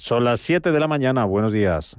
[0.00, 1.26] Son las 7 de la mañana.
[1.26, 1.94] Buenos días.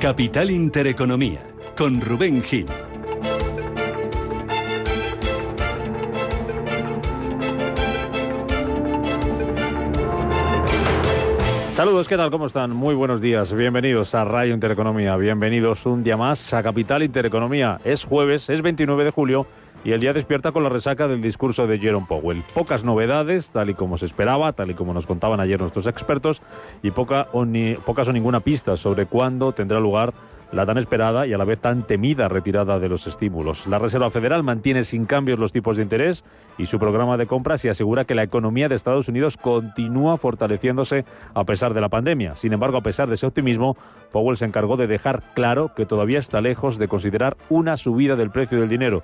[0.00, 1.46] Capital Intereconomía,
[1.76, 2.66] con Rubén Gil.
[11.80, 12.30] Saludos, ¿qué tal?
[12.30, 12.72] ¿Cómo están?
[12.72, 13.54] Muy buenos días.
[13.54, 15.16] Bienvenidos a Radio Intereconomía.
[15.16, 17.80] Bienvenidos un día más a Capital Intereconomía.
[17.84, 19.46] Es jueves, es 29 de julio
[19.82, 22.44] y el día despierta con la resaca del discurso de Jerome Powell.
[22.52, 26.42] Pocas novedades, tal y como se esperaba, tal y como nos contaban ayer nuestros expertos,
[26.82, 30.12] y poca o ni, pocas o ninguna pista sobre cuándo tendrá lugar
[30.52, 33.66] la tan esperada y a la vez tan temida retirada de los estímulos.
[33.66, 36.24] La Reserva Federal mantiene sin cambios los tipos de interés
[36.58, 41.04] y su programa de compras y asegura que la economía de Estados Unidos continúa fortaleciéndose
[41.34, 42.36] a pesar de la pandemia.
[42.36, 43.76] Sin embargo, a pesar de ese optimismo,
[44.12, 48.30] Powell se encargó de dejar claro que todavía está lejos de considerar una subida del
[48.30, 49.02] precio del dinero.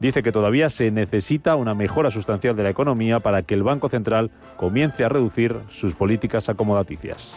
[0.00, 3.88] Dice que todavía se necesita una mejora sustancial de la economía para que el Banco
[3.88, 7.34] Central comience a reducir sus políticas acomodaticias.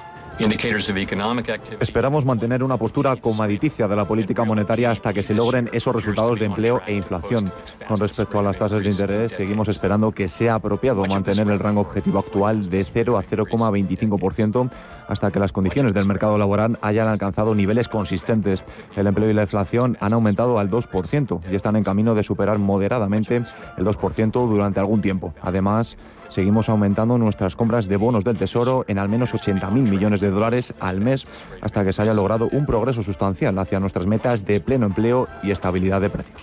[1.80, 6.40] Esperamos mantener una postura comoditicia de la política monetaria hasta que se logren esos resultados
[6.40, 7.52] de empleo e inflación.
[7.88, 11.82] Con respecto a las tasas de interés, seguimos esperando que sea apropiado mantener el rango
[11.82, 14.72] objetivo actual de 0 a 0,25%
[15.08, 18.64] hasta que las condiciones del mercado laboral hayan alcanzado niveles consistentes.
[18.96, 22.58] El empleo y la inflación han aumentado al 2% y están en camino de superar
[22.58, 25.34] moderadamente el 2% durante algún tiempo.
[25.42, 25.98] Además,
[26.32, 30.74] seguimos aumentando nuestras compras de bonos del Tesoro en al menos 80.000 millones de dólares
[30.80, 31.28] al mes
[31.62, 35.52] hasta que se haya logrado un progreso sustancial hacia nuestras metas de pleno empleo y
[35.52, 36.42] estabilidad de precios.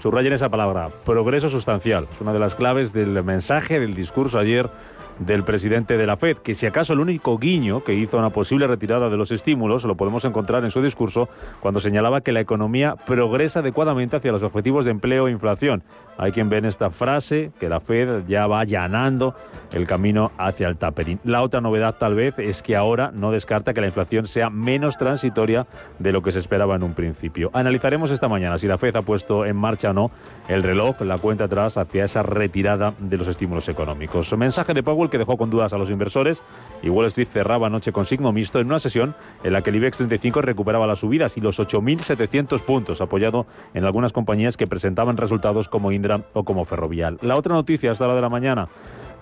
[0.00, 2.08] Subrayen esa palabra, progreso sustancial.
[2.12, 4.70] Es una de las claves del mensaje del discurso ayer
[5.18, 8.66] del presidente de la Fed, que si acaso el único guiño que hizo una posible
[8.66, 11.28] retirada de los estímulos lo podemos encontrar en su discurso
[11.60, 15.82] cuando señalaba que la economía progresa adecuadamente hacia los objetivos de empleo e inflación.
[16.16, 19.34] Hay quien ve en esta frase que la Fed ya va allanando
[19.72, 21.20] el camino hacia el tapering.
[21.24, 24.98] La otra novedad tal vez es que ahora no descarta que la inflación sea menos
[24.98, 25.66] transitoria
[25.98, 27.50] de lo que se esperaba en un principio.
[27.52, 30.10] Analizaremos esta mañana si la Fed ha puesto en marcha o no
[30.48, 34.36] el reloj, la cuenta atrás hacia esa retirada de los estímulos económicos.
[34.36, 36.42] Mensaje de Powell que dejó con dudas a los inversores
[36.82, 39.76] y Wall Street cerraba anoche con signo mixto en una sesión en la que el
[39.76, 45.16] IBEX 35 recuperaba las subidas y los 8.700 puntos, apoyado en algunas compañías que presentaban
[45.16, 47.18] resultados como Indra o como Ferrovial.
[47.22, 48.68] La otra noticia hasta la de la mañana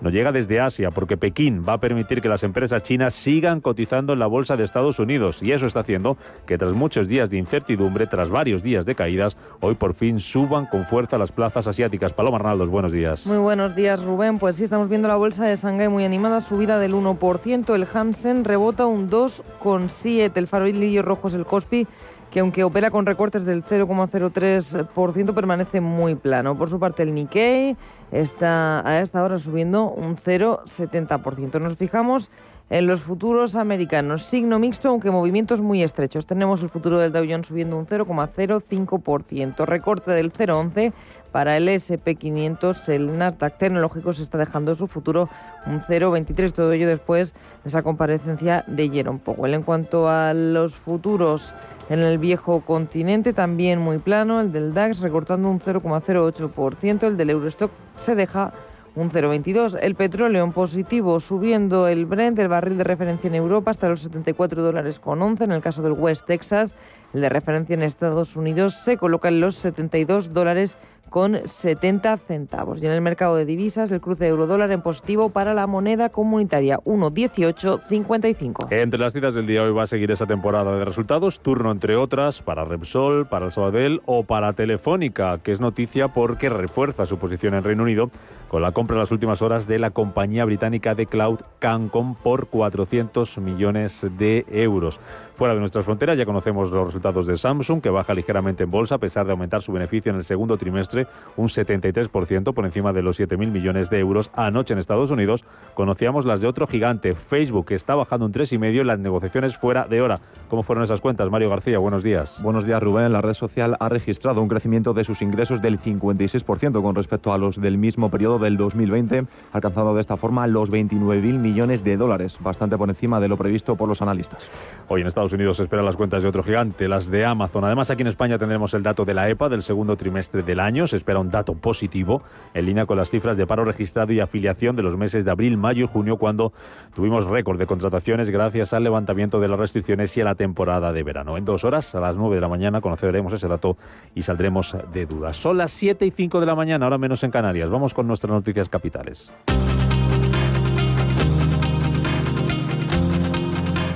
[0.01, 4.13] nos llega desde Asia porque Pekín va a permitir que las empresas chinas sigan cotizando
[4.13, 7.37] en la bolsa de Estados Unidos y eso está haciendo que tras muchos días de
[7.37, 12.13] incertidumbre, tras varios días de caídas, hoy por fin suban con fuerza las plazas asiáticas.
[12.13, 13.25] Paloma Arnaldos, buenos días.
[13.25, 14.39] Muy buenos días, Rubén.
[14.39, 18.43] Pues sí, estamos viendo la bolsa de Shanghái muy animada, subida del 1%, el Hansen
[18.43, 21.87] rebota un 2,7, el farolillo rojo es el Kospi
[22.31, 26.57] que aunque opera con recortes del 0,03%, permanece muy plano.
[26.57, 27.77] Por su parte, el Nikkei
[28.11, 31.59] está a esta hora subiendo un 0,70%.
[31.61, 32.29] Nos fijamos
[32.69, 36.25] en los futuros americanos, signo mixto, aunque movimientos muy estrechos.
[36.25, 40.93] Tenemos el futuro del Dow Jones subiendo un 0,05%, recorte del 0,11%,
[41.31, 45.29] para el SP500, el Nasdaq tecnológico se está dejando su futuro
[45.65, 46.51] un 0,23.
[46.53, 49.53] Todo ello después de esa comparecencia de Jerome Powell.
[49.53, 51.53] En cuanto a los futuros
[51.89, 54.41] en el viejo continente, también muy plano.
[54.41, 57.07] El del DAX recortando un 0,08%.
[57.07, 58.53] El del Eurostock se deja
[58.97, 59.77] un 0,22.
[59.79, 64.01] El petróleo en positivo, subiendo el Brent, el barril de referencia en Europa, hasta los
[64.01, 65.43] 74 dólares con 11.
[65.43, 66.73] En el caso del West Texas,
[67.13, 70.77] el de referencia en Estados Unidos se coloca en los 72 dólares
[71.09, 72.81] con 70 centavos.
[72.81, 76.79] Y en el mercado de divisas, el cruce euro-dólar en positivo para la moneda comunitaria,
[76.79, 78.67] 1,1855.
[78.71, 81.95] Entre las citas del día hoy va a seguir esa temporada de resultados, turno entre
[81.95, 87.17] otras para Repsol, para el Sabadell o para Telefónica, que es noticia porque refuerza su
[87.17, 88.09] posición en Reino Unido
[88.47, 92.47] con la compra en las últimas horas de la compañía británica de cloud Cancom por
[92.47, 94.99] 400 millones de euros.
[95.37, 98.95] Fuera de nuestras fronteras ya conocemos los resultados de Samsung, que baja ligeramente en bolsa
[98.95, 101.05] a pesar de aumentar su beneficio en el segundo trimestre
[101.35, 104.31] un 73% por encima de los 7.000 millones de euros.
[104.33, 105.45] Anoche en Estados Unidos
[105.75, 109.85] conocíamos las de otro gigante, Facebook, que está bajando un 3,5 en las negociaciones fuera
[109.85, 110.19] de hora.
[110.49, 111.29] ¿Cómo fueron esas cuentas?
[111.29, 112.41] Mario García, buenos días.
[112.41, 113.13] Buenos días, Rubén.
[113.13, 117.37] La red social ha registrado un crecimiento de sus ingresos del 56% con respecto a
[117.37, 122.39] los del mismo periodo del 2020, alcanzando de esta forma los 29.000 millones de dólares,
[122.39, 124.49] bastante por encima de lo previsto por los analistas.
[124.87, 127.63] Hoy en Estados Unidos se esperan las cuentas de otro gigante, las de Amazon.
[127.63, 130.87] Además, aquí en España tendremos el dato de la EPA del segundo trimestre del año.
[130.87, 132.21] se espera un dato positivo
[132.53, 135.57] en línea con las cifras de paro registrado y afiliación de los meses de abril,
[135.57, 136.53] mayo y junio, cuando
[136.93, 141.03] tuvimos récord de contrataciones gracias al levantamiento de las restricciones y a la temporada de
[141.03, 141.37] verano.
[141.37, 143.77] En dos horas, a las 9 de la mañana, conoceremos ese dato
[144.15, 145.37] y saldremos de dudas.
[145.37, 147.69] Son las 7 y 5 de la mañana, ahora menos en Canarias.
[147.69, 149.31] Vamos con nuestras noticias capitales.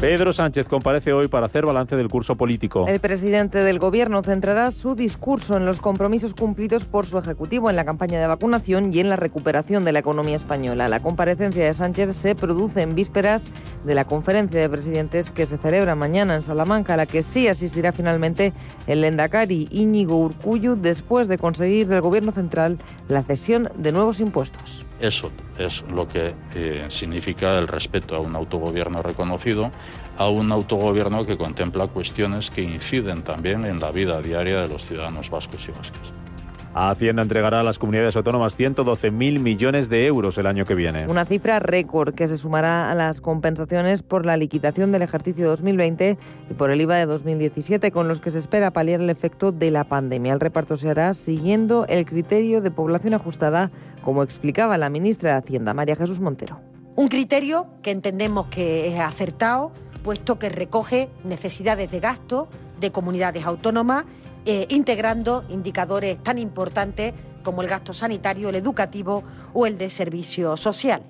[0.00, 2.86] Pedro Sánchez comparece hoy para hacer balance del curso político.
[2.86, 7.76] El presidente del Gobierno centrará su discurso en los compromisos cumplidos por su Ejecutivo en
[7.76, 10.88] la campaña de vacunación y en la recuperación de la economía española.
[10.88, 13.48] La comparecencia de Sánchez se produce en vísperas
[13.86, 17.48] de la conferencia de presidentes que se celebra mañana en Salamanca, a la que sí
[17.48, 18.52] asistirá finalmente
[18.86, 22.76] el Lendakari Íñigo Urcuyu después de conseguir del Gobierno central
[23.08, 24.84] la cesión de nuevos impuestos.
[25.00, 29.70] Eso es lo que eh, significa el respeto a un autogobierno reconocido,
[30.16, 34.86] a un autogobierno que contempla cuestiones que inciden también en la vida diaria de los
[34.86, 36.25] ciudadanos vascos y vascas.
[36.76, 41.06] Hacienda entregará a las comunidades autónomas 112.000 millones de euros el año que viene.
[41.06, 46.18] Una cifra récord que se sumará a las compensaciones por la liquidación del ejercicio 2020
[46.50, 49.70] y por el IVA de 2017, con los que se espera paliar el efecto de
[49.70, 50.34] la pandemia.
[50.34, 53.70] El reparto se hará siguiendo el criterio de población ajustada,
[54.02, 56.60] como explicaba la ministra de Hacienda, María Jesús Montero.
[56.94, 62.48] Un criterio que entendemos que es acertado, puesto que recoge necesidades de gasto
[62.80, 64.04] de comunidades autónomas
[64.46, 67.12] eh, integrando indicadores tan importantes
[67.42, 71.02] como el gasto sanitario, el educativo o el de servicio social.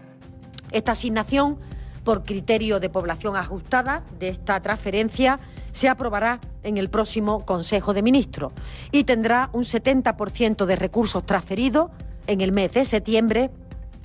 [0.72, 1.58] Esta asignación
[2.02, 5.38] por criterio de población ajustada de esta transferencia
[5.70, 8.52] se aprobará en el próximo Consejo de Ministros
[8.90, 11.90] y tendrá un 70% de recursos transferidos
[12.26, 13.50] en el mes de septiembre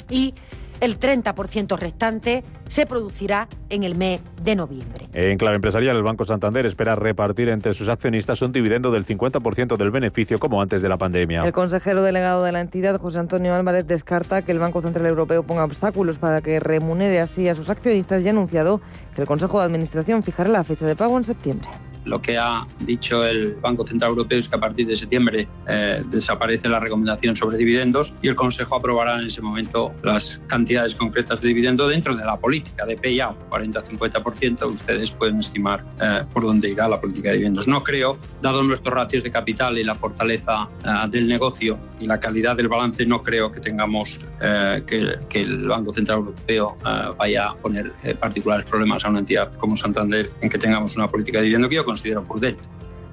[0.09, 0.35] y
[0.81, 5.05] el 30% restante se producirá en el mes de noviembre.
[5.13, 9.77] En clave empresarial, el Banco Santander espera repartir entre sus accionistas un dividendo del 50%
[9.77, 11.43] del beneficio como antes de la pandemia.
[11.43, 15.43] El consejero delegado de la entidad, José Antonio Álvarez, descarta que el Banco Central Europeo
[15.43, 18.81] ponga obstáculos para que remunere así a sus accionistas y ha anunciado
[19.15, 21.69] que el Consejo de Administración fijará la fecha de pago en septiembre.
[22.05, 26.03] Lo que ha dicho el Banco Central Europeo es que a partir de septiembre eh,
[26.07, 31.41] desaparece la recomendación sobre dividendos y el Consejo aprobará en ese momento las cantidades concretas
[31.41, 34.73] de dividendo dentro de la política de payout, 40-50%.
[34.73, 37.67] Ustedes pueden estimar eh, por dónde irá la política de dividendos.
[37.67, 42.19] No creo, dado nuestros ratios de capital y la fortaleza eh, del negocio y la
[42.19, 44.19] calidad del balance, no creo que tengamos
[44.87, 46.77] que, el Banco Central Europeo
[47.17, 51.39] vaya a poner particulares problemas a una entidad como Santander en que tengamos una política
[51.39, 52.63] de dividendo considero prudente.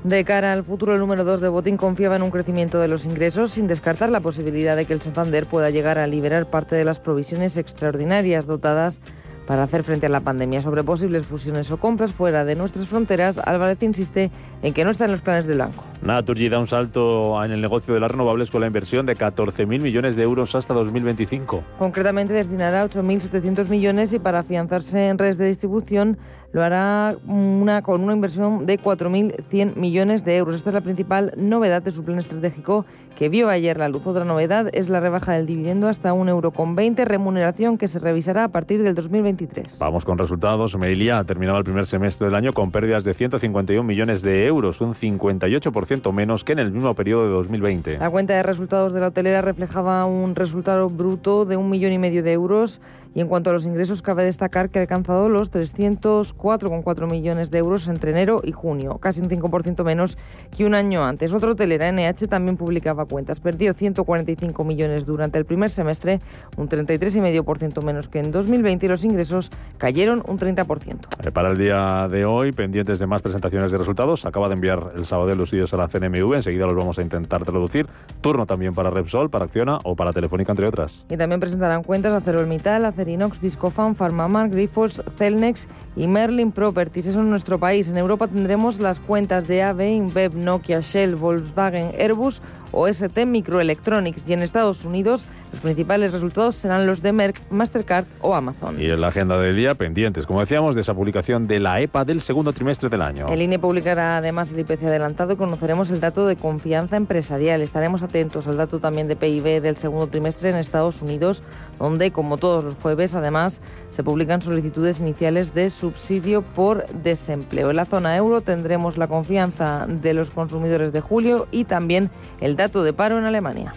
[0.04, 3.04] De cara al futuro, el número 2 de Botín confiaba en un crecimiento de los
[3.04, 6.84] ingresos sin descartar la posibilidad de que el Santander pueda llegar a liberar parte de
[6.84, 9.00] las provisiones extraordinarias dotadas
[9.48, 10.60] para hacer frente a la pandemia.
[10.60, 14.30] Sobre posibles fusiones o compras fuera de nuestras fronteras, Álvarez insiste
[14.62, 15.82] en que no está en los planes del banco.
[16.02, 19.80] Naturgy da un salto en el negocio de las renovables con la inversión de 14.000
[19.80, 21.64] millones de euros hasta 2025.
[21.78, 26.18] Concretamente destinará 8.700 millones y para afianzarse en redes de distribución
[26.52, 30.56] lo hará una, con una inversión de 4.100 millones de euros.
[30.56, 32.86] Esta es la principal novedad de su plan estratégico
[33.18, 34.06] que vio ayer la luz.
[34.06, 38.48] Otra novedad es la rebaja del dividendo hasta 1,20 euro, remuneración que se revisará a
[38.48, 39.78] partir del 2023.
[39.80, 40.78] Vamos con resultados.
[40.78, 44.80] Melia ha terminado el primer semestre del año con pérdidas de 151 millones de euros,
[44.80, 47.98] un 58% menos que en el mismo periodo de 2020.
[47.98, 51.98] La cuenta de resultados de la hotelera reflejaba un resultado bruto de un millón y
[51.98, 52.80] medio de euros
[53.18, 57.58] y en cuanto a los ingresos, cabe destacar que ha alcanzado los 304,4 millones de
[57.58, 60.16] euros entre enero y junio, casi un 5% menos
[60.56, 61.34] que un año antes.
[61.34, 63.40] Otro hotelera, NH, también publicaba cuentas.
[63.40, 66.20] Perdió 145 millones durante el primer semestre,
[66.56, 71.26] un 33,5% menos que en 2020 y los ingresos cayeron un 30%.
[71.26, 74.92] Eh, para el día de hoy, pendientes de más presentaciones de resultados, acaba de enviar
[74.94, 77.88] el sábado los estudios a la CNMV, enseguida los vamos a intentar traducir.
[78.20, 81.04] Turno también para Repsol, para Acciona o para Telefónica, entre otras.
[81.10, 87.06] Y también presentarán cuentas ArcelorMittal, Acerinox, Viscofan, Pharmamark, Grifols, Celnex y Merlin Properties.
[87.06, 87.88] Eso en nuestro país.
[87.88, 94.28] En Europa tendremos las cuentas de AVE, InBev, Nokia, Shell, Volkswagen, Airbus o ST Microelectronics
[94.28, 98.80] y en Estados Unidos los principales resultados serán los de Merck, Mastercard o Amazon.
[98.80, 102.04] Y en la agenda del día pendientes, como decíamos, de esa publicación de la EPA
[102.04, 103.28] del segundo trimestre del año.
[103.28, 107.62] El INE publicará además el IPC adelantado y conoceremos el dato de confianza empresarial.
[107.62, 111.42] Estaremos atentos al dato también de PIB del segundo trimestre en Estados Unidos,
[111.78, 117.70] donde como todos los jueves además se publican solicitudes iniciales de subsidio por desempleo.
[117.70, 122.10] En la zona euro tendremos la confianza de los consumidores de julio y también
[122.40, 123.72] el dato de paro en Alemania.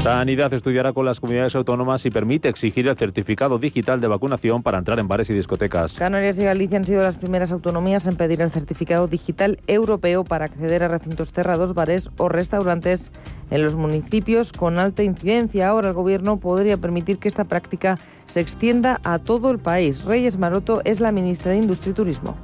[0.00, 4.78] Sanidad estudiará con las comunidades autónomas y permite exigir el certificado digital de vacunación para
[4.78, 5.94] entrar en bares y discotecas.
[5.94, 10.44] Canarias y Galicia han sido las primeras autonomías en pedir el certificado digital europeo para
[10.44, 13.10] acceder a recintos cerrados, bares o restaurantes
[13.50, 15.68] en los municipios con alta incidencia.
[15.68, 20.04] Ahora el Gobierno podría permitir que esta práctica se extienda a todo el país.
[20.04, 22.36] Reyes Maroto es la ministra de Industria y Turismo.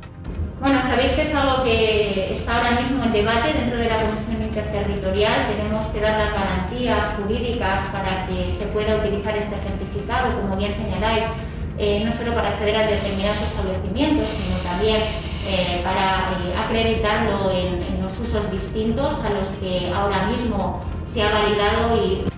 [0.61, 4.43] Bueno, sabéis que es algo que está ahora mismo en debate dentro de la Comisión
[4.43, 5.49] Interterritorial.
[5.49, 10.73] Tenemos que dar las garantías jurídicas para que se pueda utilizar este certificado, como bien
[10.73, 11.25] señaláis,
[11.79, 15.01] eh, no solo para acceder a determinados establecimientos, sino también
[15.49, 21.23] eh, para eh, acreditarlo en, en los usos distintos a los que ahora mismo se
[21.23, 22.32] ha validado y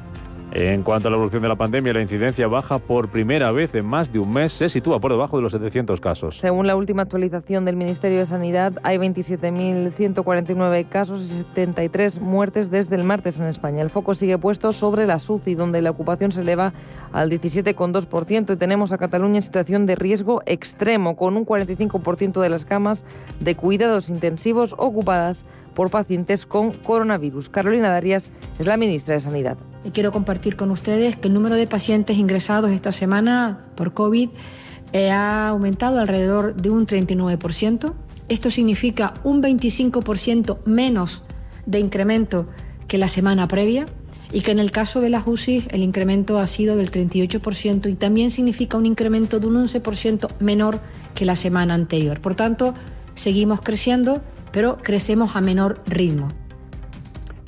[0.55, 3.85] en cuanto a la evolución de la pandemia, la incidencia baja por primera vez en
[3.85, 6.39] más de un mes, se sitúa por debajo de los 700 casos.
[6.39, 12.95] Según la última actualización del Ministerio de Sanidad, hay 27.149 casos y 73 muertes desde
[12.95, 13.83] el martes en España.
[13.83, 16.73] El foco sigue puesto sobre la SUCI, donde la ocupación se eleva
[17.13, 22.49] al 17,2% y tenemos a Cataluña en situación de riesgo extremo, con un 45% de
[22.49, 23.05] las camas
[23.41, 27.49] de cuidados intensivos ocupadas por pacientes con coronavirus.
[27.49, 29.59] Carolina Darias es la ministra de Sanidad.
[29.93, 34.31] Quiero compartir con ustedes que el número de pacientes ingresados esta semana por COVID
[34.93, 37.93] eh, ha aumentado alrededor de un 39%.
[38.29, 41.23] Esto significa un 25% menos
[41.67, 42.47] de incremento
[42.89, 43.87] que la semana previa
[44.33, 47.95] y que en el caso de las UCI el incremento ha sido del 38% y
[47.95, 50.81] también significa un incremento de un 11% menor
[51.15, 52.21] que la semana anterior.
[52.21, 52.75] Por tanto,
[53.15, 54.23] seguimos creciendo
[54.55, 56.44] pero crecemos a menor ritmo.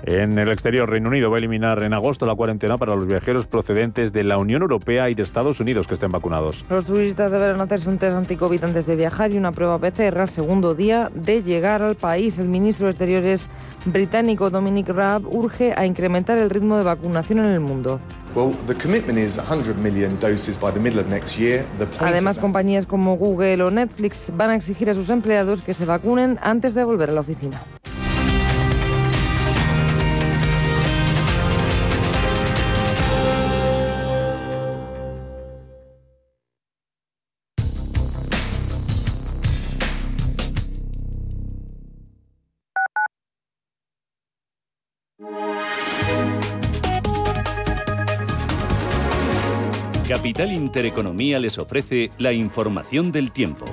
[0.07, 3.49] En el exterior, Reino Unido va a eliminar en agosto la cuarentena para los viajeros
[3.49, 6.65] procedentes de la Unión Europea y de Estados Unidos que estén vacunados.
[6.71, 10.29] Los turistas deberán hacerse un test anti-COVID antes de viajar y una prueba PCR al
[10.29, 12.39] segundo día de llegar al país.
[12.39, 13.49] El ministro de Exteriores
[13.85, 17.99] británico Dominic Raab urge a incrementar el ritmo de vacunación en el mundo.
[21.99, 26.39] Además, compañías como Google o Netflix van a exigir a sus empleados que se vacunen
[26.43, 27.65] antes de volver a la oficina.
[50.37, 53.65] Capital Intereconomía les ofrece la información del tiempo.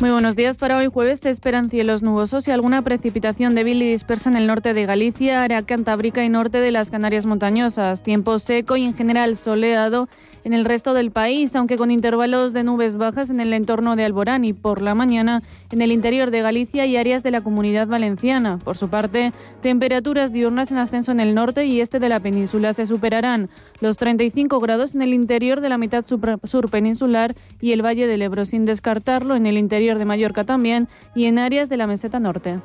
[0.00, 0.56] Muy buenos días.
[0.56, 4.48] Para hoy jueves se esperan cielos nubosos y alguna precipitación débil y dispersa en el
[4.48, 8.02] norte de Galicia, área cantábrica y norte de las Canarias montañosas.
[8.02, 10.08] Tiempo seco y en general soleado
[10.44, 14.04] en el resto del país, aunque con intervalos de nubes bajas en el entorno de
[14.04, 15.40] Alborán y por la mañana
[15.70, 18.58] en el interior de Galicia y áreas de la comunidad valenciana.
[18.58, 22.72] Por su parte, temperaturas diurnas en ascenso en el norte y este de la península
[22.72, 23.48] se superarán
[23.80, 28.22] los 35 grados en el interior de la mitad sur peninsular y el Valle del
[28.22, 32.20] Ebro, sin descartarlo en el interior de Mallorca también y en áreas de la meseta
[32.20, 32.60] norte.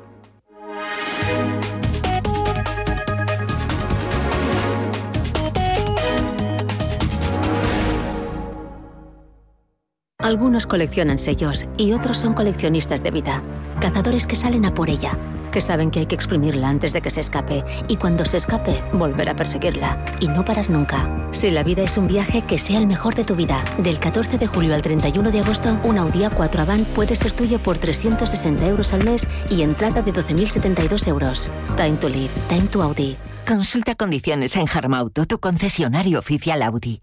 [10.24, 13.42] Algunos coleccionan sellos y otros son coleccionistas de vida.
[13.78, 15.18] Cazadores que salen a por ella,
[15.52, 18.82] que saben que hay que exprimirla antes de que se escape y cuando se escape,
[18.94, 21.28] volver a perseguirla y no parar nunca.
[21.32, 23.62] Si la vida es un viaje, que sea el mejor de tu vida.
[23.76, 27.58] Del 14 de julio al 31 de agosto, un Audi A4 Avant puede ser tuyo
[27.58, 31.50] por 360 euros al mes y entrada de 12.072 euros.
[31.76, 33.18] Time to live, time to Audi.
[33.46, 37.02] Consulta condiciones en Harmauto, tu concesionario oficial Audi.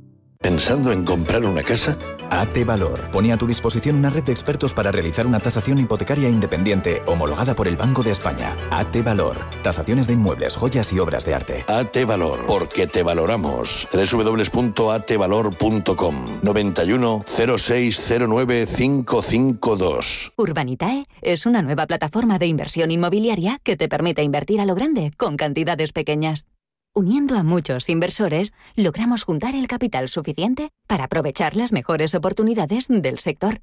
[0.41, 1.95] ¿Pensando en comprar una casa?
[2.31, 6.29] AT Valor pone a tu disposición una red de expertos para realizar una tasación hipotecaria
[6.29, 8.57] independiente homologada por el Banco de España.
[8.71, 9.37] AT Valor.
[9.61, 11.63] Tasaciones de inmuebles, joyas y obras de arte.
[11.67, 12.45] AT Valor.
[12.47, 13.87] Porque te valoramos.
[13.91, 20.33] www.atvalor.com 91 0609 552.
[20.37, 25.11] Urbanitae es una nueva plataforma de inversión inmobiliaria que te permite invertir a lo grande
[25.17, 26.47] con cantidades pequeñas.
[26.93, 33.17] Uniendo a muchos inversores, logramos juntar el capital suficiente para aprovechar las mejores oportunidades del
[33.17, 33.61] sector.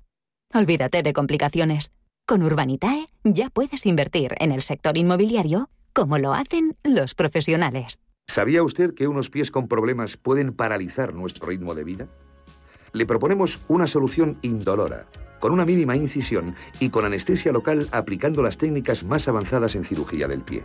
[0.55, 1.93] Olvídate de complicaciones.
[2.27, 7.99] Con Urbanitae ya puedes invertir en el sector inmobiliario como lo hacen los profesionales.
[8.27, 12.09] ¿Sabía usted que unos pies con problemas pueden paralizar nuestro ritmo de vida?
[12.95, 15.07] Le proponemos una solución indolora
[15.39, 20.27] con una mínima incisión y con anestesia local aplicando las técnicas más avanzadas en cirugía
[20.29, 20.65] del pie.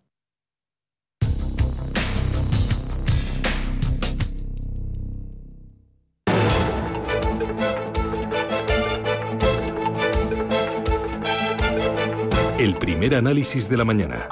[13.01, 14.27] Primer análisis de la mañana.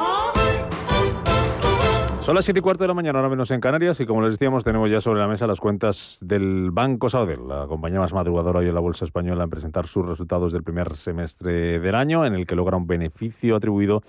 [2.19, 4.33] Son las 7 y cuarto de la mañana, ahora menos en Canarias, y como les
[4.33, 8.59] decíamos, tenemos ya sobre la mesa las cuentas del Banco Sabadell, la compañía más madrugadora
[8.59, 12.35] hoy en la Bolsa Española en presentar sus resultados del primer semestre del año, en
[12.35, 14.03] el que logra un beneficio atribuido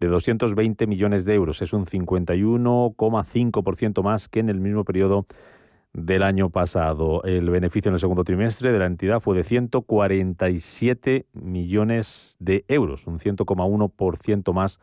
[0.00, 1.60] de 220 millones de euros.
[1.60, 5.26] Es un 51,5% más que en el mismo periodo
[5.96, 7.22] del año pasado.
[7.24, 13.06] El beneficio en el segundo trimestre de la entidad fue de 147 millones de euros,
[13.06, 14.78] un 100,1% más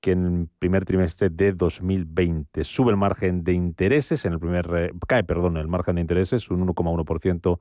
[0.00, 2.62] que en el primer trimestre de 2020.
[2.62, 6.50] Sube el margen de intereses en el primer eh, cae, perdón, el margen de intereses
[6.50, 7.58] un 1,1%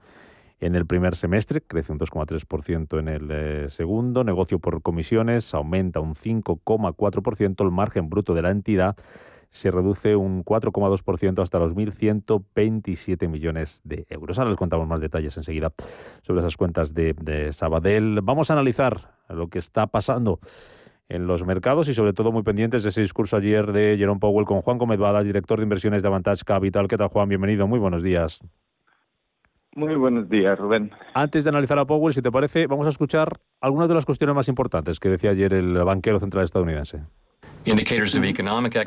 [0.60, 6.00] en el primer semestre, crece un 2,3% en el eh, segundo, negocio por comisiones aumenta
[6.00, 8.98] un 5,4%, el margen bruto de la entidad
[9.54, 14.40] se reduce un 4,2% hasta los 1.127 millones de euros.
[14.40, 15.72] Ahora les contamos más detalles enseguida
[16.24, 18.22] sobre esas cuentas de, de Sabadell.
[18.24, 20.40] Vamos a analizar lo que está pasando
[21.08, 24.46] en los mercados y sobre todo muy pendientes de ese discurso ayer de Jerome Powell
[24.46, 26.88] con Juan Gómez Badas, director de inversiones de Avantage Capital.
[26.88, 27.30] ¿Qué tal, Juan?
[27.30, 28.40] Bienvenido, muy buenos días.
[29.76, 30.90] Muy buenos días, Rubén.
[31.14, 34.36] Antes de analizar a Powell, si te parece, vamos a escuchar algunas de las cuestiones
[34.36, 37.04] más importantes que decía ayer el banquero central estadounidense.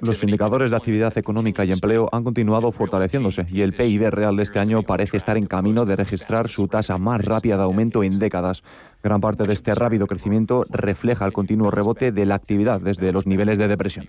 [0.03, 4.43] Los indicadores de actividad económica y empleo han continuado fortaleciéndose y el PIB real de
[4.43, 8.19] este año parece estar en camino de registrar su tasa más rápida de aumento en
[8.19, 8.63] décadas.
[9.03, 13.27] Gran parte de este rápido crecimiento refleja el continuo rebote de la actividad desde los
[13.27, 14.09] niveles de depresión.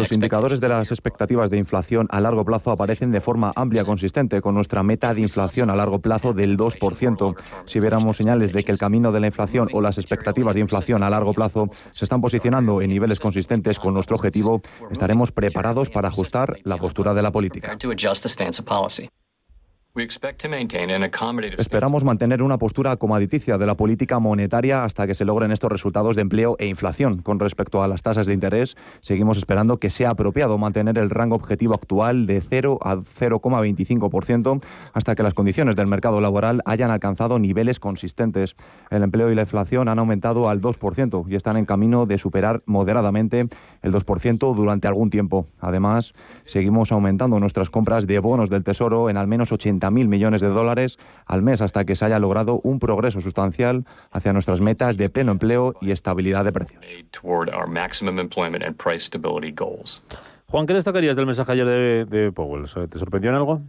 [0.00, 4.40] Los indicadores de las expectativas de inflación a largo plazo aparecen de forma amplia consistente
[4.40, 7.36] con nuestra meta de inflación a largo plazo del 2%.
[7.66, 11.04] Si viéramos señales de que el camino de la inflación o las expectativas de inflación
[11.04, 16.08] a largo plazo se están posicionando en niveles consistentes con nuestro objetivo, estaremos preparados para
[16.08, 17.76] ajustar la postura de la política.
[21.58, 26.14] Esperamos mantener una postura comoditicia de la política monetaria hasta que se logren estos resultados
[26.14, 27.20] de empleo e inflación.
[27.22, 31.34] Con respecto a las tasas de interés, seguimos esperando que sea apropiado mantener el rango
[31.34, 37.40] objetivo actual de 0 a 0,25% hasta que las condiciones del mercado laboral hayan alcanzado
[37.40, 38.54] niveles consistentes.
[38.90, 42.62] El empleo y la inflación han aumentado al 2% y están en camino de superar
[42.66, 43.48] moderadamente
[43.82, 45.48] el 2% durante algún tiempo.
[45.58, 50.40] Además, seguimos aumentando nuestras compras de bonos del Tesoro en al menos 80 mil millones
[50.40, 54.96] de dólares al mes hasta que se haya logrado un progreso sustancial hacia nuestras metas
[54.96, 56.84] de pleno empleo y estabilidad de precios.
[60.50, 62.64] Juan, ¿qué destacarías del mensaje ayer de, Powell?
[62.88, 63.60] ¿Te sorprendió en algo?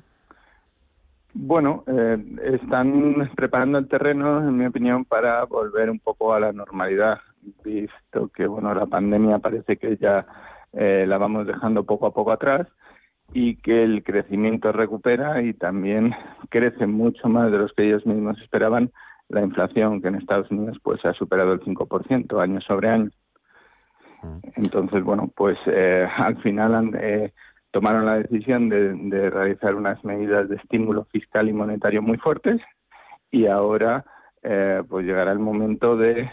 [1.33, 2.17] Bueno, eh,
[2.53, 7.19] están preparando el terreno, en mi opinión, para volver un poco a la normalidad,
[7.63, 10.25] visto que bueno la pandemia parece que ya
[10.73, 12.67] eh, la vamos dejando poco a poco atrás
[13.33, 16.13] y que el crecimiento recupera y también
[16.49, 18.91] crece mucho más de los que ellos mismos esperaban
[19.29, 23.11] la inflación que en Estados Unidos pues ha superado el 5% año sobre año.
[24.55, 27.31] Entonces, bueno, pues eh, al final eh,
[27.71, 32.59] tomaron la decisión de, realizar unas medidas de estímulo fiscal y monetario muy fuertes
[33.31, 34.03] y ahora
[34.41, 36.27] eh, pues llegará el momento de,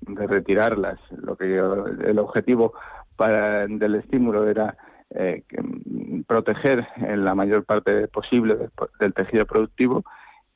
[0.00, 0.98] de retirarlas.
[1.10, 2.74] Lo que el objetivo
[3.16, 4.76] para del estímulo era
[5.14, 8.56] eh, mm, proteger en la mayor parte posible
[8.98, 10.04] del, tejido productivo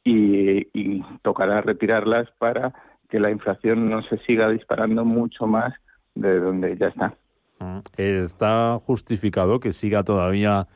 [0.04, 2.72] y, tocará retirarlas para
[3.08, 5.74] que la inflación no se siga disparando mucho más
[6.14, 7.14] de donde ya está.
[7.58, 10.68] Mm, está justificado que siga todavía,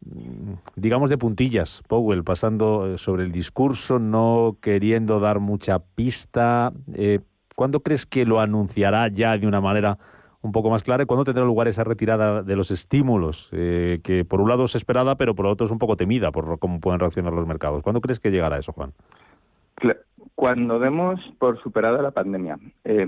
[0.00, 6.72] mm, digamos, de puntillas, Powell, pasando eh, sobre el discurso, no queriendo dar mucha pista.
[6.94, 7.20] Eh,
[7.56, 9.98] ¿Cuándo crees que lo anunciará ya de una manera
[10.40, 14.40] un poco más clara cuándo tendrá lugar esa retirada de los estímulos, eh, que por
[14.40, 17.32] un lado es esperada, pero por otro es un poco temida por cómo pueden reaccionar
[17.32, 17.82] los mercados.
[17.82, 18.92] ¿Cuándo crees que llegará eso, Juan?
[20.34, 22.58] Cuando demos por superada la pandemia.
[22.84, 23.06] Eh,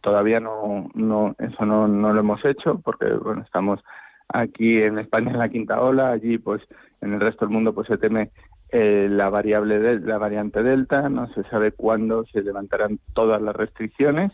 [0.00, 3.80] todavía no, no eso no, no lo hemos hecho porque bueno estamos
[4.28, 6.62] aquí en España en la quinta ola, allí pues
[7.00, 8.30] en el resto del mundo pues se teme
[8.70, 13.56] eh, la variable de, la variante delta, no se sabe cuándo se levantarán todas las
[13.56, 14.32] restricciones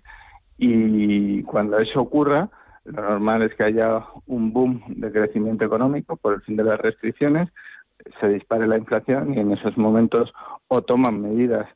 [0.59, 2.49] Y cuando eso ocurra,
[2.85, 6.81] lo normal es que haya un boom de crecimiento económico por el fin de las
[6.81, 7.49] restricciones,
[8.21, 10.33] se dispare la inflación y en esos momentos
[10.69, 11.67] o toman medidas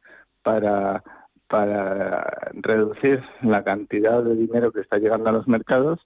[0.42, 1.02] para,
[1.48, 6.00] para reducir la cantidad de dinero que está llegando a los mercados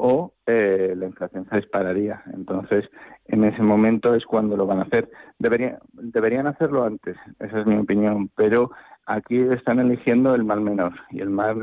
[0.00, 2.22] o eh, la inflación se dispararía.
[2.32, 2.88] Entonces,
[3.26, 5.10] en ese momento es cuando lo van a hacer.
[5.38, 8.70] Deberían, deberían hacerlo antes, esa es mi opinión, pero
[9.06, 11.56] aquí están eligiendo el mal menor y el mal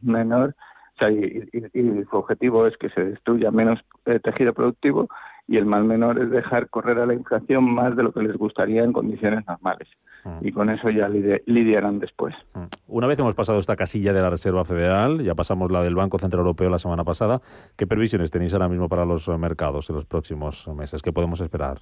[0.00, 0.54] menor
[0.94, 5.08] o sea, y, su objetivo es que se destruya menos eh, tejido productivo
[5.48, 8.36] y el mal menor es dejar correr a la inflación más de lo que les
[8.36, 9.88] gustaría en condiciones normales.
[10.24, 10.46] Mm.
[10.46, 12.34] Y con eso ya lidiarán después.
[12.54, 12.64] Mm.
[12.88, 16.18] Una vez hemos pasado esta casilla de la Reserva Federal, ya pasamos la del Banco
[16.18, 17.40] Central Europeo la semana pasada,
[17.76, 21.02] ¿qué previsiones tenéis ahora mismo para los mercados en los próximos meses?
[21.02, 21.78] ¿Qué podemos esperar?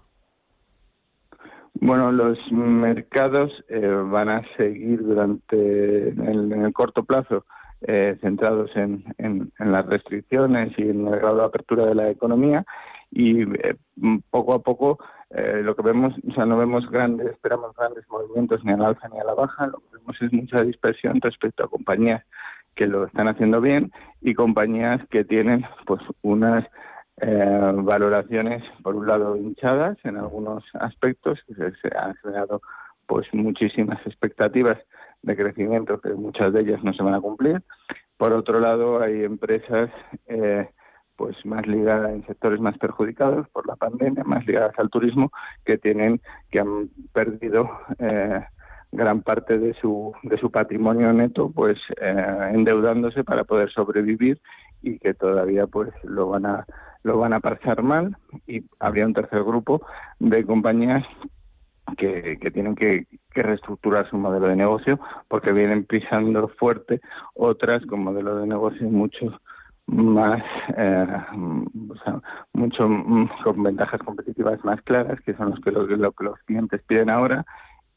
[1.75, 7.45] Bueno, los mercados eh, van a seguir durante en el corto plazo
[7.83, 12.67] eh, centrados en, en, las restricciones y en el grado de apertura de la economía
[13.11, 13.77] y eh,
[14.31, 14.99] poco a poco
[15.31, 19.09] eh, lo que vemos, o sea, no vemos grandes, esperamos grandes movimientos ni al alza
[19.09, 22.25] ni a la baja, lo que vemos es mucha dispersión respecto a compañías
[22.75, 26.67] que lo están haciendo bien y compañías que tienen pues unas
[27.23, 32.63] valoraciones por un lado hinchadas en algunos aspectos se, se han generado
[33.07, 34.79] pues muchísimas expectativas
[35.23, 37.61] de crecimiento que muchas de ellas no se van a cumplir.
[38.17, 39.91] Por otro lado, hay empresas
[40.27, 40.69] eh,
[41.21, 45.31] pues más ligadas en sectores más perjudicados por la pandemia, más ligadas al turismo,
[45.67, 46.19] que tienen
[46.51, 48.41] que han perdido eh,
[48.91, 54.41] gran parte de su de su patrimonio neto, pues eh, endeudándose para poder sobrevivir
[54.81, 56.65] y que todavía pues lo van a
[57.03, 58.17] lo van a pasar mal.
[58.47, 59.83] Y habría un tercer grupo
[60.21, 61.05] de compañías
[61.99, 67.03] que, tienen que, reestructurar su modelo de negocio porque vienen pisando fuerte
[67.35, 69.39] otras con modelo de negocio mucho
[69.91, 70.43] más
[70.77, 71.07] eh,
[72.53, 76.81] mucho mm, con ventajas competitivas más claras que son los que, lo, que los clientes
[76.87, 77.45] piden ahora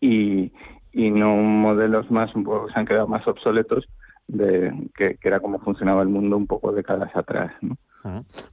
[0.02, 0.52] y,
[0.92, 3.86] y no modelos más poco se han quedado más obsoletos
[4.28, 7.54] de que, era como funcionaba el mundo un poco décadas atrás.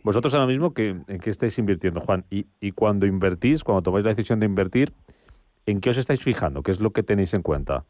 [0.04, 2.24] Vosotros ahora mismo, que, ¿en qué estáis invirtiendo, Juan?
[2.30, 4.92] Y, y cuando invertís, cuando tomáis la decisión de invertir,
[5.66, 6.62] ¿En qué os estáis fijando?
[6.62, 7.84] ¿Qué es lo que tenéis en cuenta?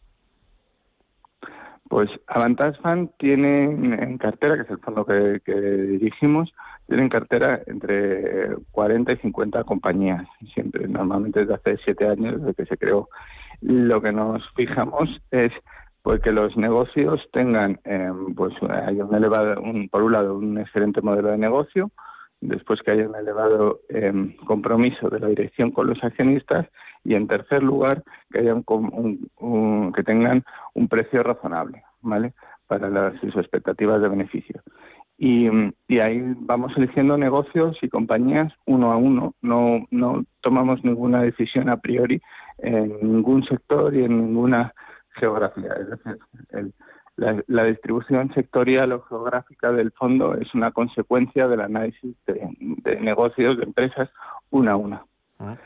[1.91, 6.49] Pues Avantage Fund tiene en cartera, que es el fondo que, dirigimos,
[6.87, 10.25] tiene en cartera entre 40 y 50 compañías,
[10.55, 13.09] siempre, normalmente desde hace siete años, desde que se creó.
[13.61, 15.51] Lo que nos fijamos es
[16.03, 20.59] pues que los negocios tengan, em, pues hay un elevado, un, por un lado, un
[20.59, 21.91] excelente modelo de negocio,
[22.41, 26.67] después que haya un elevado em, compromiso de la dirección con los accionistas
[27.05, 32.33] y en tercer lugar que hayan un, que tengan un precio razonable vale
[32.67, 34.63] para las sus expectativas de beneficio.
[35.19, 35.49] Y,
[35.87, 39.35] y, ahí vamos eligiendo negocios y compañías uno a uno.
[39.43, 42.23] No no tomamos ninguna decisión a priori
[42.59, 44.73] en ningún sector y en ninguna
[45.17, 45.75] geografía.
[45.79, 46.73] Es decir
[47.47, 53.59] la, distribución sectorial o geográfica del fondo es una consecuencia del análisis de, de negocios
[53.59, 54.09] de empresas
[54.51, 55.05] una a una
[55.43, 55.57] Ah,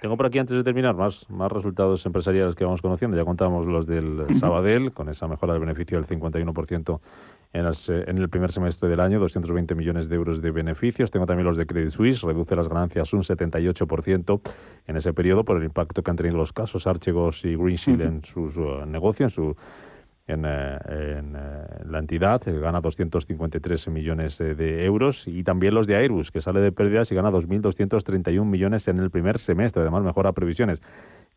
[0.00, 3.16] Tengo por aquí, antes de terminar, más, más resultados empresariales que vamos conociendo.
[3.16, 7.00] Ya contamos los del Sabadell, con esa mejora del beneficio del 51%
[7.52, 7.66] en,
[8.08, 11.12] en el primer semestre del año, 220 millones de euros de beneficios.
[11.12, 14.40] Tengo también los de Credit Suisse, reduce las ganancias un 78%
[14.88, 18.24] en ese periodo por el impacto que han tenido los casos Archegos y Green en
[18.24, 19.56] sus uh, negocios, en su
[20.26, 20.78] en, eh,
[21.18, 26.30] en eh, la entidad, eh, gana 253 millones de euros, y también los de Airbus,
[26.30, 30.82] que sale de pérdidas y gana 2.231 millones en el primer semestre, además mejora previsiones.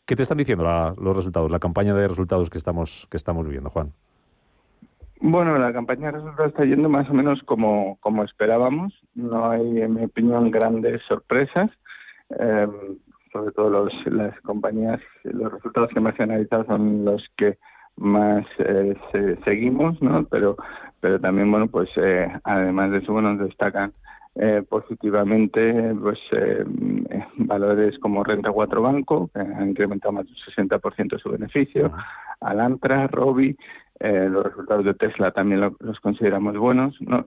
[0.05, 3.69] ¿Qué te están diciendo los resultados, la campaña de resultados que estamos, que estamos viviendo,
[3.69, 3.91] Juan?
[5.19, 8.93] Bueno, la campaña de resultados está yendo más o menos como, como esperábamos.
[9.15, 11.69] No hay, en mi opinión, grandes sorpresas.
[13.33, 17.57] sobre todo los, las compañías, los resultados que más he analizado son los que
[17.97, 18.95] más eh,
[19.43, 20.25] seguimos, ¿no?
[20.25, 20.55] Pero,
[20.99, 23.93] pero también, bueno, pues eh, además de eso, bueno, destacan
[24.35, 26.63] eh, positivamente pues eh,
[27.37, 30.35] valores como Renta 4 Banco, que han incrementado más del
[30.69, 31.91] 60% su beneficio,
[32.39, 33.57] Alantra, Robi,
[33.99, 37.25] los resultados de Tesla también los consideramos buenos, ¿no?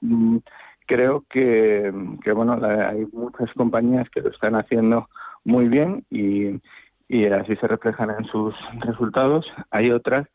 [0.00, 0.38] Mm,
[0.86, 1.92] creo que,
[2.24, 5.08] que bueno, hay muchas compañías que lo están haciendo
[5.44, 6.58] muy bien y,
[7.10, 8.54] y así se reflejan en sus
[8.86, 9.44] resultados.
[9.72, 10.28] Hay otras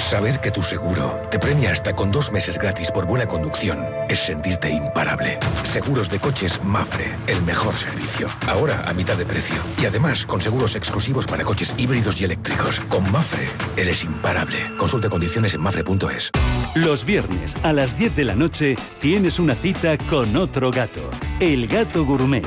[0.09, 4.21] Saber que tu seguro te premia hasta con dos meses gratis por buena conducción es
[4.21, 5.39] sentirte imparable.
[5.65, 8.27] Seguros de coches Mafre, el mejor servicio.
[8.47, 9.57] Ahora a mitad de precio.
[9.79, 12.81] Y además con seguros exclusivos para coches híbridos y eléctricos.
[12.89, 14.57] Con Mafre eres imparable.
[14.79, 16.31] Consulte condiciones en mafre.es.
[16.75, 21.11] Los viernes a las 10 de la noche tienes una cita con otro gato.
[21.39, 22.47] El gato gourmet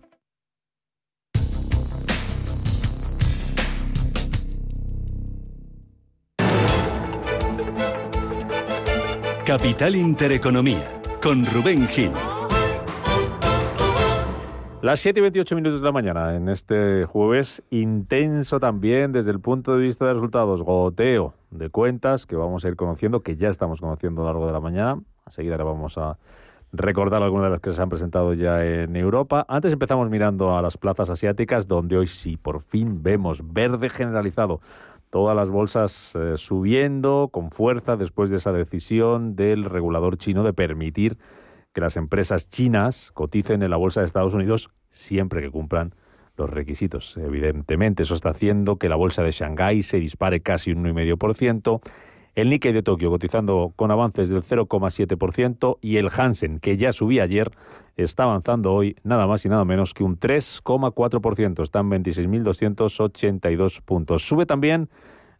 [9.51, 12.13] Capital Intereconomía, con Rubén Gil.
[14.81, 19.41] Las 7 y 28 minutos de la mañana, en este jueves intenso también desde el
[19.41, 23.49] punto de vista de resultados, goteo de cuentas que vamos a ir conociendo, que ya
[23.49, 25.01] estamos conociendo a lo largo de la mañana.
[25.25, 26.17] Enseguida le vamos a
[26.71, 29.45] recordar algunas de las que se han presentado ya en Europa.
[29.49, 34.61] Antes empezamos mirando a las plazas asiáticas, donde hoy sí, por fin vemos verde generalizado
[35.11, 40.53] todas las bolsas eh, subiendo con fuerza después de esa decisión del regulador chino de
[40.53, 41.17] permitir
[41.73, 45.93] que las empresas chinas coticen en la bolsa de Estados Unidos siempre que cumplan
[46.37, 47.17] los requisitos.
[47.17, 51.81] Evidentemente, eso está haciendo que la bolsa de Shanghái se dispare casi un 1,5%,
[52.35, 57.23] el Nikkei de Tokio cotizando con avances del 0,7% y el Hansen, que ya subía
[57.23, 57.51] ayer,
[57.97, 61.61] está avanzando hoy nada más y nada menos que un 3,4%.
[61.63, 64.23] Están 26.282 puntos.
[64.27, 64.89] Sube también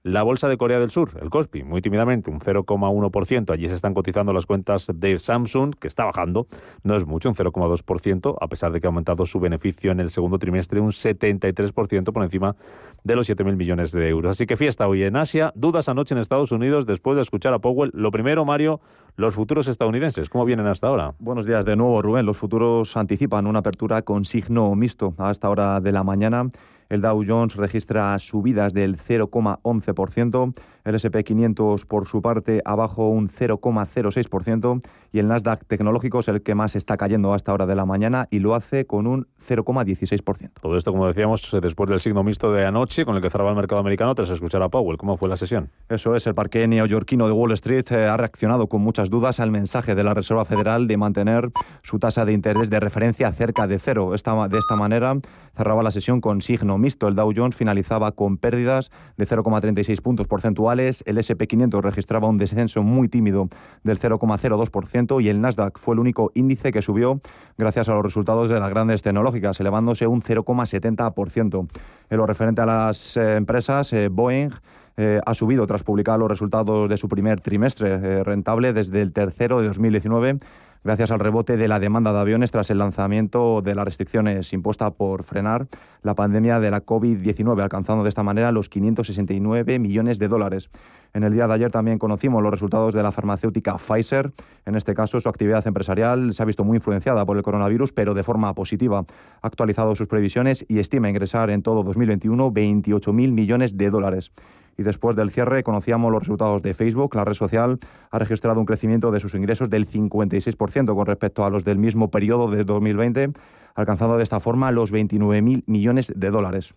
[0.04, 3.54] la bolsa de Corea del Sur, el Kospi, muy tímidamente, un 0,1%.
[3.54, 6.48] Allí se están cotizando las cuentas de Samsung, que está bajando,
[6.84, 10.10] no es mucho, un 0,2%, a pesar de que ha aumentado su beneficio en el
[10.10, 12.56] segundo trimestre un 73% por encima
[13.04, 14.32] de los 7.000 millones de euros.
[14.32, 17.60] Así que fiesta hoy en Asia, dudas anoche en Estados Unidos después de escuchar a
[17.60, 17.92] Powell.
[17.94, 18.82] Lo primero, Mario,
[19.18, 21.14] los futuros estadounidenses, ¿cómo vienen hasta ahora?
[21.20, 22.26] Buenos días de nuevo, Rubén.
[22.26, 26.50] Los futuros anticipan una apertura con signo mixto a esta hora de la mañana.
[26.92, 33.30] El Dow Jones registra subidas del 0,11%, el SP 500 por su parte abajo un
[33.30, 37.86] 0,06% y el Nasdaq tecnológico es el que más está cayendo hasta hora de la
[37.86, 40.52] mañana y lo hace con un 0,16%.
[40.62, 43.56] Todo esto, como decíamos, después del signo mixto de anoche con el que cerraba el
[43.56, 44.98] mercado americano tras escuchar a Powell.
[44.98, 45.70] ¿Cómo fue la sesión?
[45.90, 49.52] Eso es, el parque neoyorquino de Wall Street eh, ha reaccionado con muchas dudas al
[49.52, 53.80] mensaje de la Reserva Federal de mantener su tasa de interés de referencia cerca de
[53.80, 54.14] cero.
[54.14, 55.16] Esta, de esta manera
[55.58, 57.08] cerraba la sesión con signo mixto.
[57.08, 62.84] El Dow Jones finalizaba con pérdidas de 0,36 puntos porcentuales, el SP500 registraba un descenso
[62.84, 63.50] muy tímido
[63.84, 67.22] del 0,02% y el Nasdaq fue el único índice que subió
[67.58, 71.68] gracias a los resultados de las grandes tecnológicas, elevándose un 0,70%.
[72.10, 74.52] En lo referente a las eh, empresas, eh, Boeing
[74.98, 79.62] eh, ha subido tras publicar los resultados de su primer trimestre rentable desde el tercero
[79.62, 80.40] de 2019
[80.84, 84.92] gracias al rebote de la demanda de aviones tras el lanzamiento de las restricciones impuestas
[84.94, 85.68] por frenar
[86.02, 90.70] la pandemia de la COVID-19, alcanzando de esta manera los 569 millones de dólares.
[91.14, 94.32] En el día de ayer también conocimos los resultados de la farmacéutica Pfizer.
[94.66, 98.14] En este caso, su actividad empresarial se ha visto muy influenciada por el coronavirus, pero
[98.14, 99.06] de forma positiva.
[99.42, 104.32] Ha actualizado sus previsiones y estima ingresar en todo 2021 28.000 millones de dólares
[104.78, 107.16] y después del cierre conocíamos los resultados de Facebook.
[107.16, 111.50] La red social ha registrado un crecimiento de sus ingresos del 56% con respecto a
[111.50, 113.32] los del mismo periodo de 2020,
[113.76, 116.74] alcanzando de esta forma los 29.000 millones de dólares.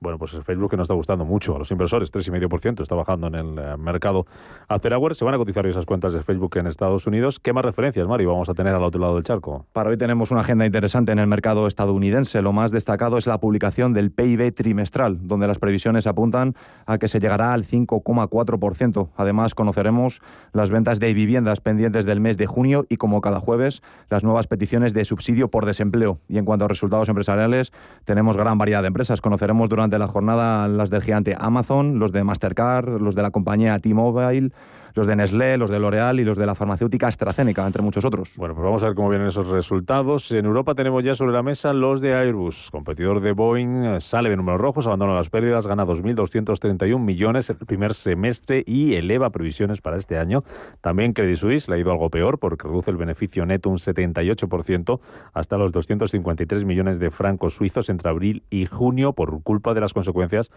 [0.00, 3.28] Bueno, pues el Facebook que nos está gustando mucho a los inversores, 3,5% está bajando
[3.28, 4.26] en el eh, mercado
[4.68, 5.14] Hour.
[5.14, 7.40] Se van a cotizar esas cuentas de Facebook en Estados Unidos.
[7.40, 9.64] ¿Qué más referencias, Mario, vamos a tener al otro lado del charco?
[9.72, 12.42] Para hoy tenemos una agenda interesante en el mercado estadounidense.
[12.42, 16.54] Lo más destacado es la publicación del PIB trimestral, donde las previsiones apuntan
[16.86, 19.08] a que se llegará al 5,4%.
[19.16, 20.20] Además, conoceremos
[20.52, 24.48] las ventas de viviendas pendientes del mes de junio y, como cada jueves, las nuevas
[24.48, 26.18] peticiones de subsidio por desempleo.
[26.28, 27.72] Y en cuanto a resultados empresariales,
[28.04, 29.20] tenemos gran variedad de empresas.
[29.20, 33.30] Conoceremos durante de la jornada las del gigante Amazon, los de Mastercard, los de la
[33.30, 34.50] compañía T-Mobile,
[34.94, 38.34] los de Nestlé, los de L'Oreal y los de la farmacéutica AstraZeneca, entre muchos otros.
[38.36, 40.30] Bueno, pues vamos a ver cómo vienen esos resultados.
[40.32, 42.70] En Europa tenemos ya sobre la mesa los de Airbus.
[42.70, 47.56] Competidor de Boeing eh, sale de números rojos, abandona las pérdidas, gana 2.231 millones el
[47.56, 50.44] primer semestre y eleva previsiones para este año.
[50.80, 55.00] También Credit Suisse le ha ido algo peor porque reduce el beneficio neto un 78%
[55.32, 59.92] hasta los 253 millones de francos suizos entre abril y junio por culpa de las
[59.92, 60.50] consecuencias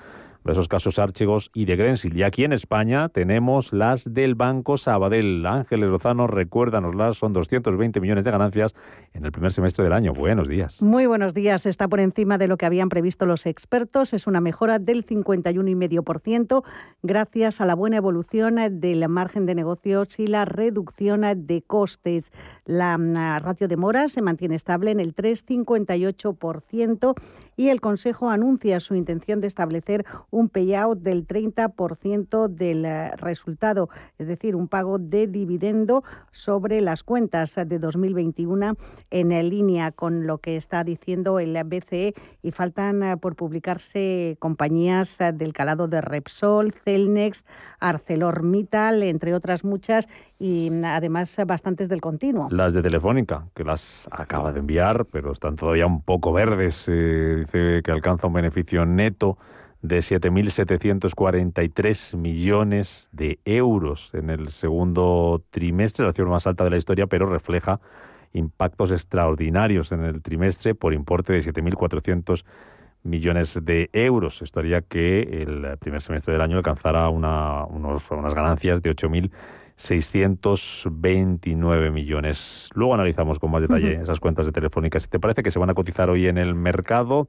[0.44, 2.16] de esos casos Archegos y de Grensil.
[2.18, 5.46] Y aquí en España tenemos las del Banco Sabadell.
[5.46, 8.76] Ángeles Lozano, recuérdanoslas, son 220 millones de ganancias
[9.14, 10.12] en el primer semestre del año.
[10.12, 10.82] Buenos días.
[10.82, 11.66] Muy buenos días.
[11.66, 14.14] Está por encima de lo que habían previsto los expertos.
[14.14, 16.64] Es una mejora del 51,5%
[17.04, 22.34] gracias a la buena evolución del margen de negocios y la reducción de costes.
[22.66, 27.16] La mm, ratio de mora se mantiene estable en el 3,58%
[27.58, 33.90] y el Consejo anuncia su intención de establecer un payout del 30% del eh, resultado,
[34.20, 38.76] es decir, un pago de dividendo sobre las cuentas de 2021
[39.10, 45.20] en línea con lo que está diciendo el BCE y faltan eh, por publicarse compañías
[45.20, 47.44] eh, del calado de Repsol, Celnex,
[47.80, 50.08] ArcelorMittal, entre otras muchas
[50.40, 52.48] y mm, además bastantes del continuo.
[52.52, 57.82] Las de Telefónica, que las acaba de enviar, pero están todavía un poco verdes dice
[57.84, 59.38] que alcanza un beneficio neto
[59.82, 66.78] de 7.743 millones de euros en el segundo trimestre, la cifra más alta de la
[66.78, 67.82] historia, pero refleja
[68.34, 72.46] impactos extraordinarios en el trimestre por importe de 7.400
[73.04, 74.42] millones de euros.
[74.42, 79.10] Esto haría que el primer semestre del año alcanzara una, unos, unas ganancias de 8.629
[79.10, 79.32] millones.
[82.74, 85.00] Luego analizamos con más detalle esas cuentas de Telefónica.
[85.00, 87.28] Si te parece que se van a cotizar hoy en el mercado.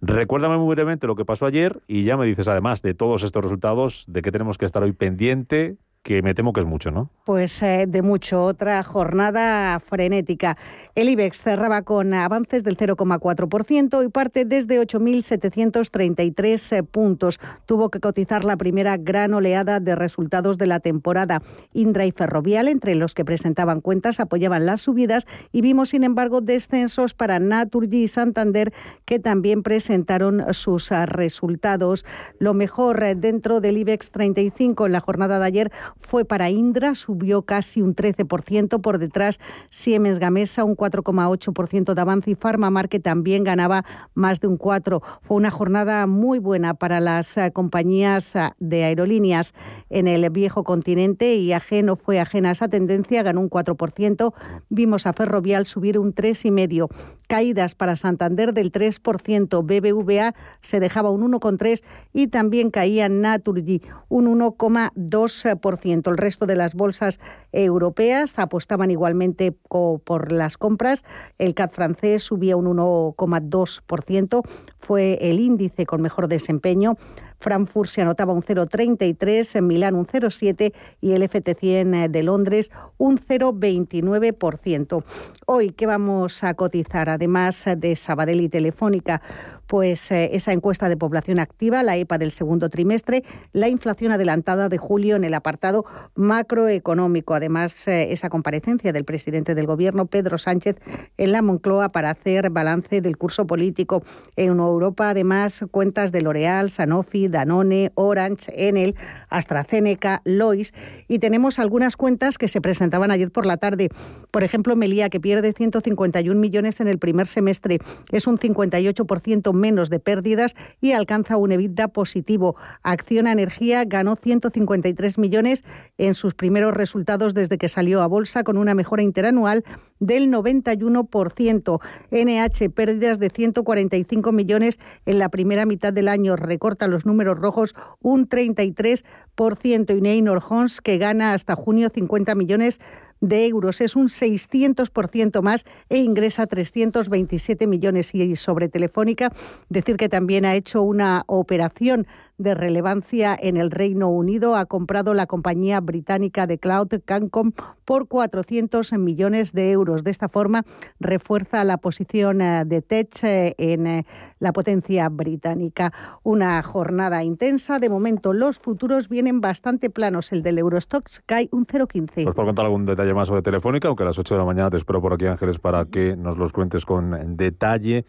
[0.00, 3.42] Recuérdame muy brevemente lo que pasó ayer y ya me dices además de todos estos
[3.42, 7.10] resultados de qué tenemos que estar hoy pendiente que me temo que es mucho, ¿no?
[7.24, 8.42] Pues eh, de mucho.
[8.42, 10.58] Otra jornada frenética.
[10.94, 17.40] El IBEX cerraba con avances del 0,4% y parte desde 8.733 eh, puntos.
[17.64, 21.40] Tuvo que cotizar la primera gran oleada de resultados de la temporada.
[21.72, 26.42] Indra y Ferrovial, entre los que presentaban cuentas, apoyaban las subidas y vimos, sin embargo,
[26.42, 28.74] descensos para Naturgy y Santander,
[29.06, 32.04] que también presentaron sus eh, resultados.
[32.38, 37.42] Lo mejor dentro del IBEX 35 en la jornada de ayer fue para Indra, subió
[37.42, 39.40] casi un 13%, por detrás
[39.70, 43.84] Siemens Gamesa un 4,8% de avance y Farmamar que también ganaba
[44.14, 45.02] más de un 4%.
[45.22, 49.54] Fue una jornada muy buena para las eh, compañías eh, de aerolíneas
[49.90, 54.32] en el viejo continente y ajeno fue ajena a esa tendencia, ganó un 4%.
[54.68, 56.88] Vimos a Ferrovial subir un 3,5%.
[57.26, 61.82] Caídas para Santander del 3%, BBVA se dejaba un 1,3%
[62.12, 65.83] y también caía Naturgy un 1,2%.
[65.84, 66.10] 1%.
[66.10, 67.20] El resto de las bolsas
[67.52, 71.04] europeas apostaban igualmente por las compras.
[71.38, 74.42] El CAC francés subía un 1,2%,
[74.78, 76.96] fue el índice con mejor desempeño.
[77.38, 80.72] Frankfurt se anotaba un 0,33, en Milán un 0,7
[81.02, 85.04] y el FT100 de Londres un 0,29%.
[85.46, 87.10] Hoy, ¿qué vamos a cotizar?
[87.10, 89.20] Además de Sabadell y Telefónica,
[89.66, 94.68] pues eh, esa encuesta de población activa, la EPA del segundo trimestre, la inflación adelantada
[94.68, 95.84] de julio en el apartado
[96.14, 97.34] macroeconómico.
[97.34, 100.76] Además, eh, esa comparecencia del presidente del Gobierno, Pedro Sánchez,
[101.16, 104.02] en la Moncloa para hacer balance del curso político.
[104.36, 108.94] En Europa, además, cuentas de L'Oreal, Sanofi, Danone, Orange, Enel,
[109.28, 110.72] AstraZeneca, Lois.
[111.08, 113.88] Y tenemos algunas cuentas que se presentaban ayer por la tarde.
[114.30, 117.78] Por ejemplo, Melía, que pierde 151 millones en el primer semestre.
[118.12, 122.56] Es un 58% menos de pérdidas y alcanza un EBITDA positivo.
[122.82, 125.64] Acciona Energía ganó 153 millones
[125.98, 129.64] en sus primeros resultados desde que salió a bolsa con una mejora interanual
[130.00, 131.80] del 91%.
[132.10, 137.74] NH pérdidas de 145 millones en la primera mitad del año, recorta los números rojos
[138.00, 142.80] un 33% y Neynor Homes que gana hasta junio 50 millones
[143.20, 143.80] de euros.
[143.80, 148.14] Es un 600% más e ingresa 327 millones.
[148.14, 149.32] Y sobre Telefónica,
[149.68, 152.06] decir que también ha hecho una operación
[152.38, 154.56] de relevancia en el Reino Unido.
[154.56, 157.52] Ha comprado la compañía británica de cloud Cancom
[157.84, 160.04] por 400 millones de euros.
[160.04, 160.62] De esta forma,
[161.00, 164.06] refuerza la posición eh, de Tech eh, en eh,
[164.38, 165.92] la potencia británica.
[166.22, 167.78] Una jornada intensa.
[167.78, 170.32] De momento, los futuros vienen bastante planos.
[170.32, 172.24] El del Eurostox cae un 0,15.
[172.24, 174.70] Pues por contar algún detalle más sobre Telefónica, aunque a las 8 de la mañana
[174.70, 178.04] te espero por aquí, Ángeles, para que nos los cuentes con detalle.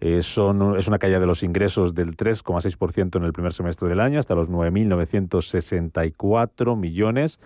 [0.00, 4.00] Eh, son, es una caída de los ingresos del 3,6% en el primer semestre del
[4.00, 7.38] año, hasta los 9.964 millones.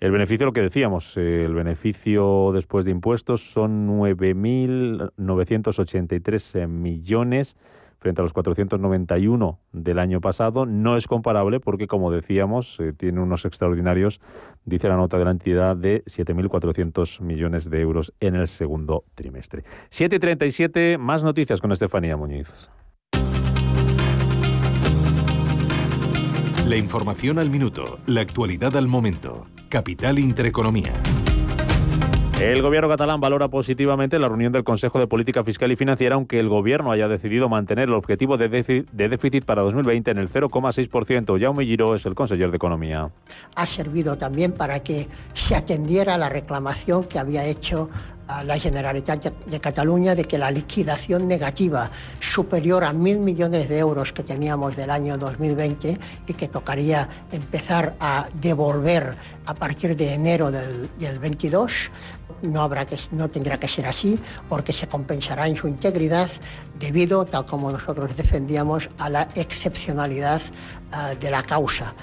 [0.00, 7.56] El beneficio, lo que decíamos, eh, el beneficio después de impuestos son 9.983 millones
[8.02, 10.66] frente a los 491 del año pasado.
[10.66, 14.20] No es comparable porque, como decíamos, eh, tiene unos extraordinarios,
[14.64, 19.62] dice la nota de la entidad, de 7.400 millones de euros en el segundo trimestre.
[19.90, 22.68] 7.37, más noticias con Estefanía Muñiz.
[26.66, 29.46] La información al minuto, la actualidad al momento.
[29.68, 30.92] Capital Intereconomía.
[32.42, 36.40] El gobierno catalán valora positivamente la reunión del Consejo de Política Fiscal y Financiera, aunque
[36.40, 41.40] el gobierno haya decidido mantener el objetivo de déficit para 2020 en el 0,6%.
[41.40, 43.10] Jaume Giró es el consejero de Economía.
[43.54, 47.88] Ha servido también para que se atendiera la reclamación que había hecho
[48.44, 54.12] la Generalitat de Cataluña de que la liquidación negativa superior a mil millones de euros
[54.12, 60.50] que teníamos del año 2020 y que tocaría empezar a devolver a partir de enero
[60.50, 61.90] del, del 22
[62.42, 64.18] no, habrá que, no tendrá que ser así
[64.48, 66.28] porque se compensará en su integridad
[66.78, 70.42] debido, tal como nosotros defendíamos, a la excepcionalidad
[70.92, 71.94] uh, de la causa.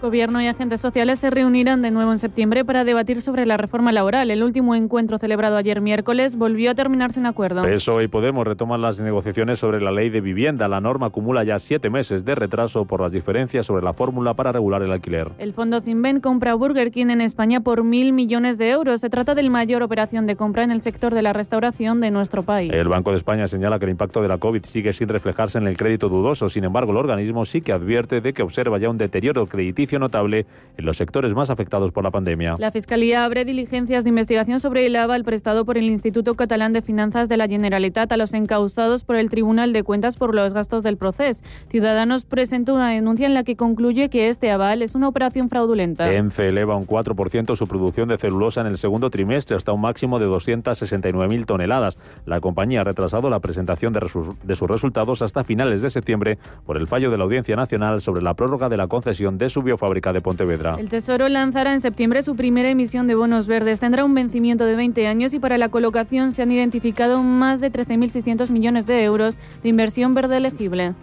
[0.00, 3.90] Gobierno y agentes sociales se reunirán de nuevo en septiembre para debatir sobre la reforma
[3.90, 4.30] laboral.
[4.30, 7.64] El último encuentro celebrado ayer miércoles volvió a terminarse en acuerdo.
[7.66, 10.68] Eso y Podemos retoman las negociaciones sobre la ley de vivienda.
[10.68, 14.52] La norma acumula ya siete meses de retraso por las diferencias sobre la fórmula para
[14.52, 15.32] regular el alquiler.
[15.38, 19.00] El fondo Zinven compra Burger King en España por mil millones de euros.
[19.00, 22.12] Se trata de la mayor operación de compra en el sector de la restauración de
[22.12, 22.72] nuestro país.
[22.72, 25.66] El Banco de España señala que el impacto de la COVID sigue sin reflejarse en
[25.66, 26.48] el crédito dudoso.
[26.48, 30.46] Sin embargo, el organismo sí que advierte de que observa ya un deterioro crediticio notable
[30.76, 32.56] en los sectores más afectados por la pandemia.
[32.58, 36.82] La Fiscalía abre diligencias de investigación sobre el aval prestado por el Instituto Catalán de
[36.82, 40.82] Finanzas de la Generalitat a los encausados por el Tribunal de Cuentas por los gastos
[40.82, 41.42] del proceso.
[41.68, 46.12] Ciudadanos presentó una denuncia en la que concluye que este aval es una operación fraudulenta.
[46.12, 50.18] ENCE eleva un 4% su producción de celulosa en el segundo trimestre hasta un máximo
[50.18, 51.98] de 269.000 toneladas.
[52.26, 54.00] La compañía ha retrasado la presentación de,
[54.44, 58.22] de sus resultados hasta finales de septiembre por el fallo de la Audiencia Nacional sobre
[58.22, 60.76] la prórroga de la concesión de su biofábrica de Pontevedra.
[60.78, 63.80] El Tesoro lanzará en septiembre su primera emisión de bonos verdes.
[63.80, 67.70] Tendrá un vencimiento de 20 años y para la colocación se han identificado más de
[67.70, 70.94] 13.600 millones de euros de inversión verde elegible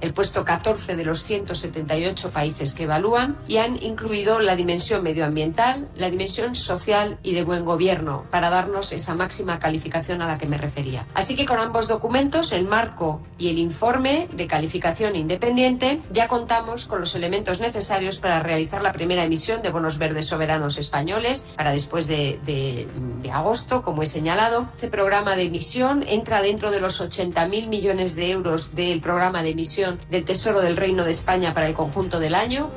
[0.00, 5.88] el puesto 14 de los 178 países que evalúan y han incluido la dimensión medioambiental,
[5.96, 10.46] la dimensión social y de buen gobierno para darnos esa máxima calificación a la que
[10.46, 11.06] me refería.
[11.14, 16.86] Así que con ambos documentos, el marco y el informe de calificación independiente, ya contamos
[16.86, 21.72] con los elementos necesarios para realizar la primera emisión de bonos verdes soberanos españoles para
[21.72, 22.88] después de, de,
[23.32, 24.68] agosto, como he señalado.
[24.74, 29.50] Este programa de emisión entra dentro de los 80.000 millones de euros del programa de
[29.50, 32.70] emisión del Tesoro del Reino de España para el conjunto del año.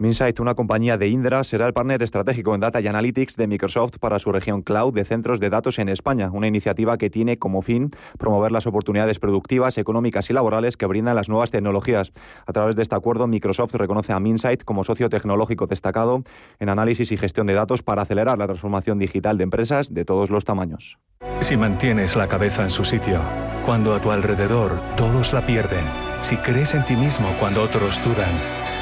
[0.00, 3.98] Minsight, una compañía de Indra, será el partner estratégico en Data y Analytics de Microsoft
[3.98, 7.62] para su región cloud de centros de datos en España, una iniciativa que tiene como
[7.62, 12.12] fin promover las oportunidades productivas, económicas y laborales que brindan las nuevas tecnologías.
[12.46, 16.22] A través de este acuerdo, Microsoft reconoce a Minsight como socio tecnológico destacado
[16.60, 20.30] en análisis y gestión de datos para acelerar la transformación digital de empresas de todos
[20.30, 20.98] los tamaños.
[21.40, 23.20] Si mantienes la cabeza en su sitio,
[23.66, 25.84] cuando a tu alrededor todos la pierden,
[26.20, 28.67] si crees en ti mismo cuando otros dudan,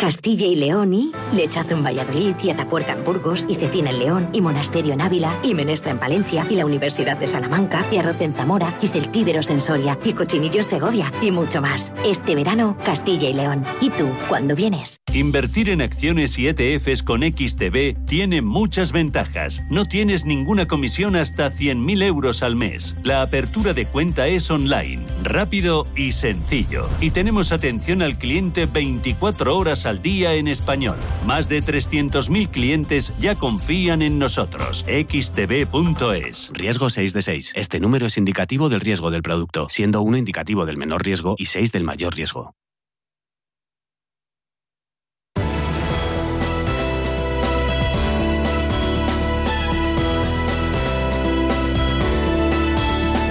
[0.00, 4.28] Castilla y León y Lechazo en Valladolid y Atapuerca en Burgos y Cecina en León
[4.32, 8.20] y Monasterio en Ávila y Menestra en Palencia y la Universidad de Salamanca y Arroz
[8.20, 11.92] en Zamora y Celtíberos en Soria y Cochinillo en Segovia y mucho más.
[12.06, 13.64] Este verano, Castilla y León.
[13.80, 15.00] ¿Y tú, cuándo vienes?
[15.12, 19.62] Invertir en acciones y ETFs con XTB tiene muchas ventajas.
[19.68, 22.94] No tienes ninguna comisión hasta 100.000 euros al mes.
[23.02, 26.88] La apertura de cuenta es online, rápido y sencillo.
[27.00, 30.96] Y tenemos atención al cliente 24 horas al día en español.
[31.26, 34.84] Más de 300.000 clientes ya confían en nosotros.
[34.86, 36.52] xtb.es.
[36.54, 37.52] Riesgo 6 de 6.
[37.56, 41.46] Este número es indicativo del riesgo del producto, siendo 1 indicativo del menor riesgo y
[41.46, 42.54] 6 del mayor riesgo.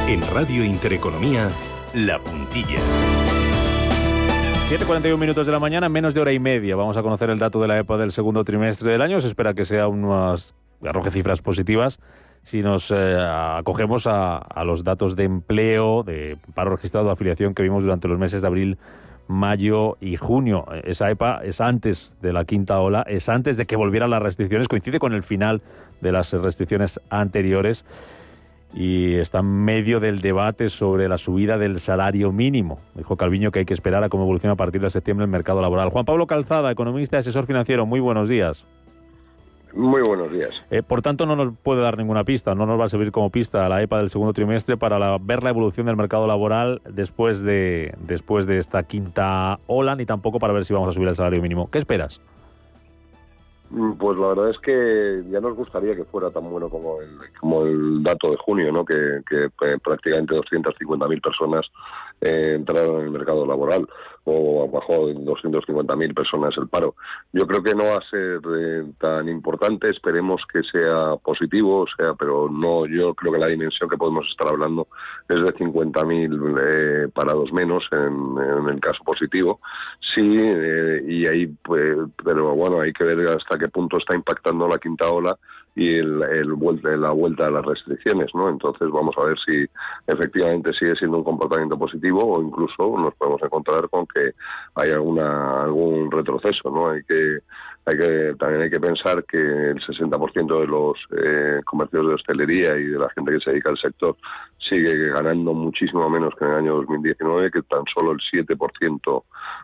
[0.07, 1.49] En Radio Intereconomía,
[1.93, 2.79] La Puntilla.
[4.69, 6.75] 7.41 minutos de la mañana, menos de hora y media.
[6.75, 9.21] Vamos a conocer el dato de la EPA del segundo trimestre del año.
[9.21, 11.99] Se espera que sea unas arroje cifras positivas.
[12.43, 17.53] Si nos eh, acogemos a, a, los datos de empleo, de paro registrado de afiliación
[17.53, 18.77] que vimos durante los meses de abril,
[19.29, 20.65] mayo y junio.
[20.83, 24.67] Esa EPA es antes de la quinta ola, es antes de que volvieran las restricciones,
[24.67, 25.61] coincide con el final
[26.01, 27.85] de las restricciones anteriores
[28.79, 32.79] y está en medio del debate sobre la subida del salario mínimo.
[32.93, 35.61] Dijo Calviño que hay que esperar a cómo evoluciona a partir de septiembre el mercado
[35.61, 35.89] laboral.
[35.89, 38.65] Juan Pablo Calzada, economista y asesor financiero, muy buenos días.
[39.73, 40.63] Muy buenos días.
[40.69, 43.31] Eh, por tanto, no nos puede dar ninguna pista, no nos va a servir como
[43.31, 47.41] pista la EPA del segundo trimestre para la, ver la evolución del mercado laboral después
[47.41, 51.15] de, después de esta quinta ola, ni tampoco para ver si vamos a subir el
[51.15, 51.71] salario mínimo.
[51.71, 52.21] ¿Qué esperas?
[53.69, 57.09] Pues la verdad es que ya nos gustaría que fuera tan bueno como el,
[57.39, 58.85] como el dato de junio, ¿no?
[58.85, 61.65] que, que eh, prácticamente 250.000 personas
[62.21, 63.85] eh, entraron en el mercado laboral
[64.27, 66.95] o bajó en 250.000 personas el paro.
[67.31, 71.87] Yo creo que no va a ser eh, tan importante, esperemos que sea positivo, o
[71.95, 74.87] sea, pero no, yo creo que la dimensión que podemos estar hablando
[75.29, 79.59] es de 50.000 eh, parados menos en, en, el caso positivo.
[80.13, 84.67] Sí, eh, y ahí, pues, pero bueno, hay que ver hasta qué punto está impactando
[84.67, 85.37] la quinta ola
[85.77, 88.49] y el, el vuelta, la vuelta a las restricciones, ¿no?
[88.49, 89.63] Entonces vamos a ver si
[90.07, 94.31] efectivamente sigue siendo un comportamiento positivo o incluso nos podemos encontrar con que
[94.73, 96.89] hay alguna algún retroceso, ¿no?
[96.89, 97.41] Hay que
[97.85, 102.75] hay que también hay que pensar que el 60% de los eh, comercios de hostelería
[102.75, 104.17] y de la gente que se dedica al sector
[104.67, 109.23] sigue ganando muchísimo menos que en el año 2019, que tan solo el 7%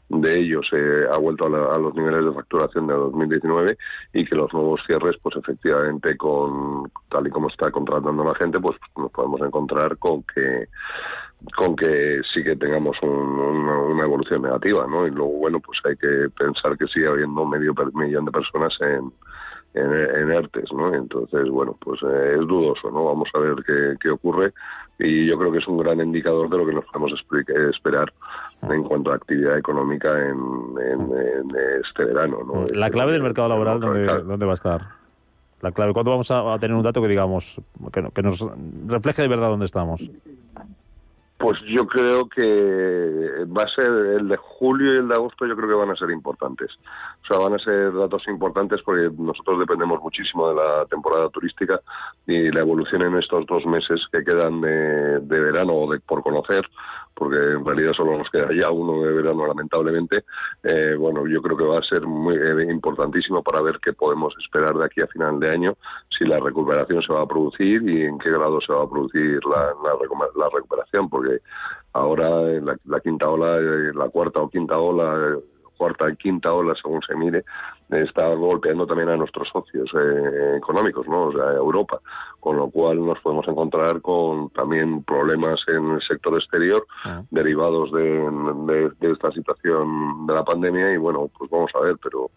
[0.10, 3.78] de ellos eh, ha vuelto a, la, a, los niveles de facturación de 2019
[4.14, 8.60] y que los nuevos cierres, pues efectivamente, con tal y como está contratando la gente,
[8.60, 10.68] pues nos podemos encontrar con que
[11.58, 15.06] con que sí que tengamos un, una, una, evolución negativa, ¿no?
[15.06, 19.12] Y luego, bueno, pues hay que pensar que sigue habiendo medio millón de personas en,
[19.74, 20.94] en, en ERTES, ¿no?
[20.94, 23.06] Entonces, bueno, pues eh, es dudoso, ¿no?
[23.06, 24.54] Vamos a ver qué, qué, ocurre
[25.00, 27.12] y yo creo que es un gran indicador de lo que nos podemos
[27.72, 28.14] esperar
[28.62, 30.38] en cuanto a actividad económica en,
[30.80, 31.52] en, en
[31.82, 32.66] este verano, ¿no?
[32.74, 34.82] La clave del mercado laboral, ¿dónde, ¿dónde va a estar?
[35.62, 37.60] La clave, ¿cuándo vamos a, a tener un dato que digamos,
[37.92, 38.46] que, que nos
[38.88, 40.02] refleje de verdad dónde estamos?
[41.38, 45.56] Pues yo creo que va a ser el de julio y el de agosto, yo
[45.56, 46.70] creo que van a ser importantes.
[47.24, 51.80] O sea, van a ser datos importantes porque nosotros dependemos muchísimo de la temporada turística
[52.28, 56.22] y la evolución en estos dos meses que quedan de, de verano o de por
[56.22, 56.66] conocer,
[57.14, 60.26] porque en realidad solo nos queda ya uno de verano, lamentablemente.
[60.64, 64.34] Eh, bueno, yo creo que va a ser muy eh, importantísimo para ver qué podemos
[64.44, 65.78] esperar de aquí a final de año,
[66.10, 69.40] si la recuperación se va a producir y en qué grado se va a producir
[69.46, 69.96] la, la,
[70.36, 71.40] la recuperación, porque
[71.94, 75.38] ahora la, la quinta ola, eh, la cuarta o quinta ola
[75.84, 77.44] cuarta y quinta ola, según se mire,
[77.90, 81.26] está golpeando también a nuestros socios eh, económicos, ¿no?
[81.26, 82.00] O sea, a Europa,
[82.40, 87.22] con lo cual nos podemos encontrar con también problemas en el sector exterior Ah.
[87.32, 92.32] derivados de, de, esta situación de la pandemia y bueno, pues vamos a ver, pero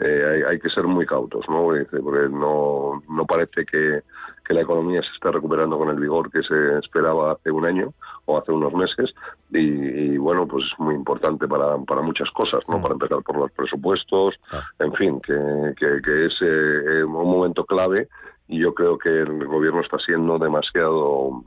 [0.00, 1.62] eh, hay, hay, que ser muy cautos, ¿no?
[1.64, 4.02] Porque no, no parece que,
[4.48, 7.92] que, la economía se esté recuperando con el vigor que se esperaba hace un año
[8.24, 9.14] o hace unos meses
[9.50, 12.80] y, y bueno, pues es muy importante para, para muchas cosas, ¿no?
[12.80, 14.34] Para empezar por los presupuestos,
[14.78, 15.34] en fin, que,
[15.76, 18.08] que, que es eh, un momento clave
[18.48, 21.42] y yo creo que el gobierno está siendo demasiado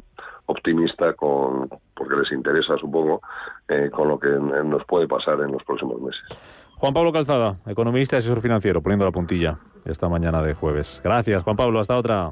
[0.46, 3.22] optimista con porque les interesa supongo
[3.68, 6.22] eh, con lo que nos puede pasar en los próximos meses.
[6.78, 11.00] Juan Pablo Calzada, economista y asesor financiero, poniendo la puntilla esta mañana de jueves.
[11.04, 11.80] Gracias, Juan Pablo.
[11.80, 12.32] Hasta otra.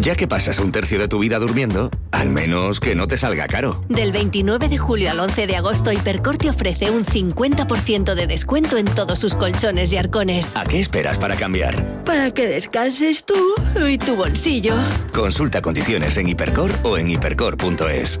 [0.00, 3.46] Ya que pasas un tercio de tu vida durmiendo, al menos que no te salga
[3.46, 3.82] caro.
[3.88, 8.76] Del 29 de julio al 11 de agosto, Hipercor te ofrece un 50% de descuento
[8.76, 10.56] en todos sus colchones y arcones.
[10.56, 12.04] ¿A qué esperas para cambiar?
[12.04, 13.54] Para que descanses tú
[13.88, 14.74] y tu bolsillo.
[15.12, 18.20] Consulta condiciones en Hipercor o en hipercor.es.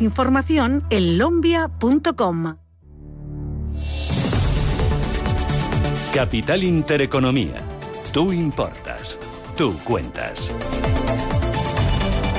[0.00, 2.56] información en lombia.com.
[6.14, 7.60] Capital Intereconomía.
[8.12, 9.18] Tú importas.
[9.56, 10.54] Tú cuentas.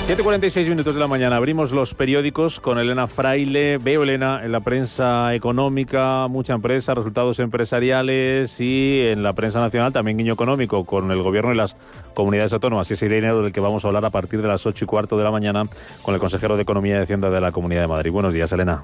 [0.07, 1.35] 7.46 minutos de la mañana.
[1.37, 3.79] Abrimos los periódicos con Elena Fraile.
[3.79, 9.93] Veo, Elena, en la prensa económica, mucha empresa, resultados empresariales y en la prensa nacional
[9.93, 11.75] también guiño económico con el gobierno y las
[12.13, 12.87] comunidades autónomas.
[12.91, 15.17] Y ese dinero del que vamos a hablar a partir de las 8 y cuarto
[15.17, 15.63] de la mañana
[16.03, 18.11] con el consejero de Economía y Hacienda de la Comunidad de Madrid.
[18.11, 18.83] Buenos días, Elena.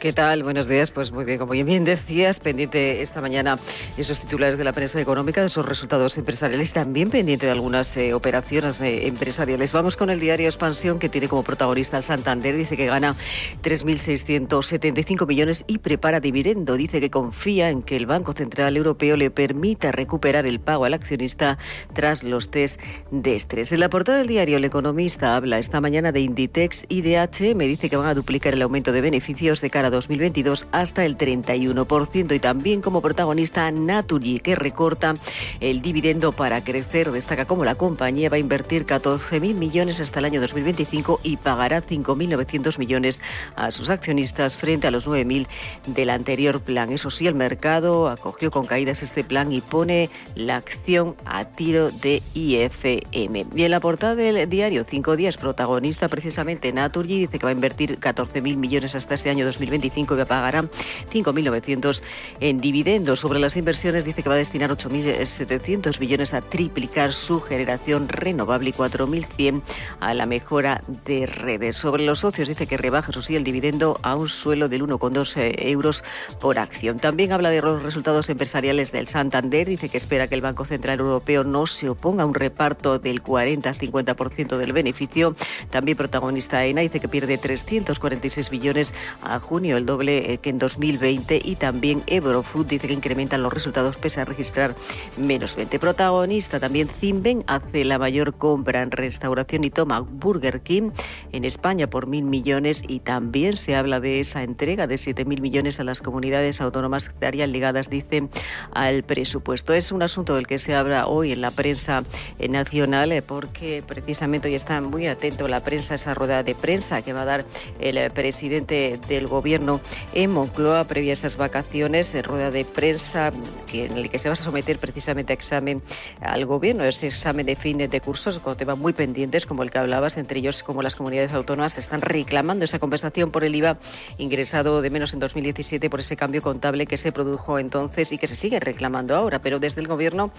[0.00, 0.42] ¿Qué tal?
[0.42, 0.90] Buenos días.
[0.90, 3.58] Pues muy bien, como bien decías, pendiente esta mañana
[3.98, 8.14] esos titulares de la prensa económica, de esos resultados empresariales, también pendiente de algunas eh,
[8.14, 9.74] operaciones eh, empresariales.
[9.74, 12.56] Vamos con el diario Expansión, que tiene como protagonista el Santander.
[12.56, 13.14] Dice que gana
[13.62, 16.76] 3.675 millones y prepara dividendo.
[16.76, 20.94] Dice que confía en que el Banco Central Europeo le permita recuperar el pago al
[20.94, 21.58] accionista
[21.92, 22.80] tras los test
[23.10, 23.70] de estrés.
[23.70, 27.54] En la portada del diario, el economista habla esta mañana de Inditex y DH.
[27.54, 31.16] Me dice que van a duplicar el aumento de beneficios de cara 2022 hasta el
[31.16, 35.14] 31% y también como protagonista Naturgy que recorta
[35.60, 37.10] el dividendo para crecer.
[37.10, 41.82] Destaca como la compañía va a invertir 14.000 millones hasta el año 2025 y pagará
[41.82, 43.20] 5.900 millones
[43.56, 45.46] a sus accionistas frente a los 9.000
[45.86, 46.92] del anterior plan.
[46.92, 51.90] Eso sí, el mercado acogió con caídas este plan y pone la acción a tiro
[51.90, 53.46] de IFM.
[53.54, 57.54] Y en la portada del diario Cinco Días, protagonista precisamente Naturgy dice que va a
[57.54, 62.02] invertir 14.000 millones hasta este año 2025 2025 y pagará 5.900
[62.40, 63.20] en dividendos.
[63.20, 68.70] Sobre las inversiones dice que va a destinar 8.700 millones a triplicar su generación renovable
[68.70, 69.62] y 4.100
[70.00, 71.76] a la mejora de redes.
[71.76, 75.54] Sobre los socios dice que rebaja, eso sí, el dividendo a un suelo del 1,2
[75.66, 76.04] euros
[76.40, 76.98] por acción.
[76.98, 79.68] También habla de los resultados empresariales del Santander.
[79.68, 83.22] Dice que espera que el Banco Central Europeo no se oponga a un reparto del
[83.22, 85.34] 40-50% del beneficio.
[85.70, 91.40] También protagonista ENA dice que pierde 346 billones a junio, el doble que en 2020.
[91.44, 94.74] Y también Eurofood dice que incrementan los resultados pese a registrar
[95.16, 95.78] menos 20.
[95.78, 100.90] Protagonista también Zimben hace la mayor compra en restauración y toma Burger King
[101.32, 105.40] en España por mil millones y también se habla de esa entrega de siete mil
[105.40, 108.28] millones a las comunidades autónomas que estarían ligadas, dice,
[108.72, 109.74] al presupuesto.
[109.74, 112.02] Es un asunto del que se habla hoy en la prensa
[112.48, 117.22] nacional porque precisamente hoy está muy atento la prensa esa rueda de prensa que va
[117.22, 117.44] a dar
[117.80, 119.80] el presidente del gobierno gobierno
[120.14, 123.30] en Moncloa previa a esas vacaciones, en rueda de prensa
[123.66, 125.82] que, en el que se va a someter precisamente a examen
[126.20, 129.78] al gobierno, ese examen de fin de cursos con temas muy pendientes como el que
[129.78, 133.78] hablabas, entre ellos como las comunidades autónomas están reclamando esa compensación por el IVA
[134.18, 138.28] ingresado de menos en 2017 por ese cambio contable que se produjo entonces y que
[138.28, 140.30] se sigue reclamando ahora, pero desde el gobierno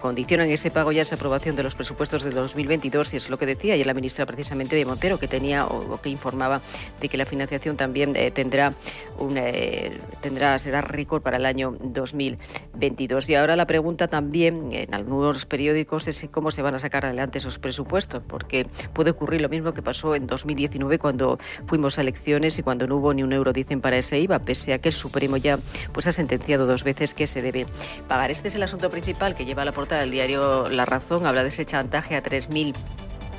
[0.00, 3.46] condicionan ese pago ya esa aprobación de los presupuestos de 2022 y es lo que
[3.46, 6.60] decía ayer la ministra precisamente de Montero que tenía o, que informaba
[7.00, 8.57] de que la financiación también eh, tendrá
[9.18, 14.94] un eh, tendrá será récord para el año 2022 y ahora la pregunta también en
[14.94, 19.48] algunos periódicos es cómo se van a sacar adelante esos presupuestos porque puede ocurrir lo
[19.48, 23.32] mismo que pasó en 2019 cuando fuimos a elecciones y cuando no hubo ni un
[23.32, 25.58] euro dicen para ese IVA pese a que el Supremo ya
[25.92, 27.66] pues ha sentenciado dos veces que se debe
[28.08, 28.30] pagar.
[28.30, 31.26] Este es el asunto principal que lleva a la portada del diario La Razón.
[31.26, 32.74] Habla de ese chantaje a 3.000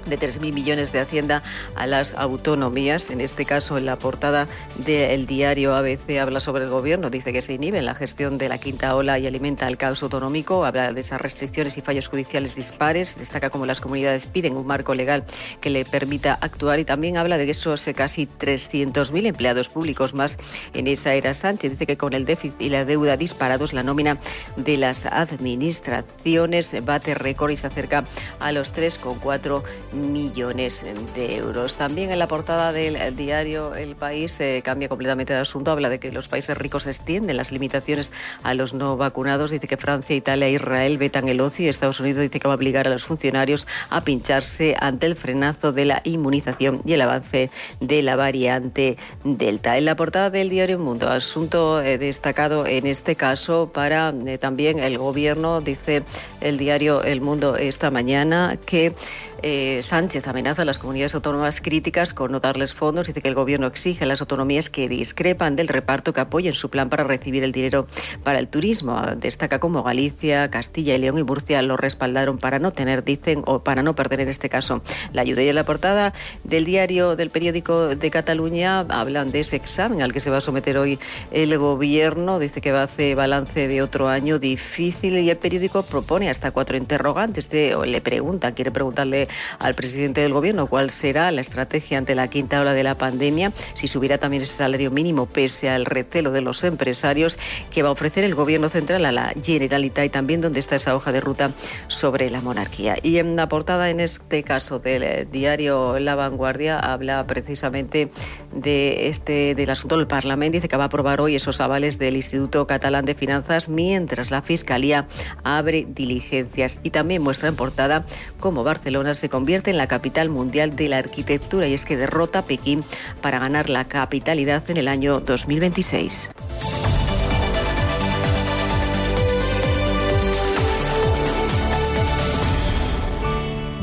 [0.06, 1.44] de 3.000 millones de Hacienda
[1.76, 3.10] a las autonomías.
[3.10, 4.48] En este caso, en la portada
[4.86, 8.50] del diario ABC habla sobre el gobierno, dice que se inhibe en la gestión de
[8.50, 12.56] la quinta ola y alimenta el caos autonómico, habla de esas restricciones y fallos judiciales
[12.56, 15.24] dispares, destaca cómo las comunidades piden un marco legal
[15.62, 20.38] que le permita actuar y también habla de esos casi 300.000 empleados públicos más
[20.74, 21.72] en esa era Sánchez.
[21.72, 24.18] Dice que con el déficit y la deuda disparados, la nómina
[24.56, 28.06] de las administraciones bate récord y se acerca
[28.40, 29.64] a los 3,4
[29.94, 30.84] millones
[31.16, 31.78] de euros.
[31.78, 35.72] También en la portada del diario El País se cambia completamente de asunto.
[35.72, 38.12] Habla de que los países ricos extienden las limitaciones
[38.44, 39.52] a los no vacunados.
[39.52, 42.54] Dice que Francia, Italia e Israel vetan el ocio y Estados Unidos dice que va
[42.54, 47.02] a obligar a los funcionarios a pincharse ante el frenazo de la inmunización y el
[47.02, 49.78] avance de la variante Delta.
[49.78, 54.38] En la portada del diario El Mundo, asunto eh, destacado en este caso para eh,
[54.38, 56.04] también el gobierno, dice
[56.42, 58.94] el diario El Mundo esta mañana, que
[59.42, 63.08] eh, Sánchez amenaza a las comunidades autónomas críticas con no darles fondos.
[63.08, 66.70] Dice que el gobierno exige a las autonomías que discrepan del reparto que apoyen su
[66.70, 67.88] plan para recibir el dinero
[68.24, 69.02] para el turismo.
[69.18, 73.64] Destaca como Galicia, Castilla y León y Murcia lo respaldaron para no tener, dicen, o
[73.64, 74.82] para no perder en este caso
[75.14, 75.44] la ayuda.
[75.44, 76.14] Y en la portada
[76.44, 80.42] del diario del periódico de Cataluña hablan de ese examen al que se va a
[80.42, 81.00] someter hoy
[81.32, 82.40] el gobierno.
[82.40, 86.52] Dice que va a hacer balance de otro año difícil y el periódico propone hasta
[86.52, 87.50] cuatro interrogantes.
[87.50, 89.28] De, o le pregunta, quiere preguntarle
[89.70, 93.52] al presidente del Gobierno cuál será la estrategia ante la quinta ola de la pandemia,
[93.74, 97.38] si subirá también ese salario mínimo pese al recelo de los empresarios
[97.72, 100.96] que va a ofrecer el Gobierno central a la Generalitat y también dónde está esa
[100.96, 101.52] hoja de ruta
[101.88, 102.98] sobre la monarquía.
[103.04, 108.12] Y en la portada, en este caso del diario La Vanguardia, habla precisamente
[108.54, 110.58] de este del asunto del Parlamento.
[110.58, 114.42] Dice que va a aprobar hoy esos avales del Instituto Catalán de Finanzas mientras la
[114.42, 115.08] Fiscalía
[115.44, 116.80] abre diligencias.
[116.82, 118.06] Y también muestra en portada
[118.40, 122.40] cómo Barcelona se convierte en la capital mundial de la arquitectura y es que derrota
[122.40, 122.84] a Pekín
[123.22, 126.30] para ganar la capitalidad en el año 2026.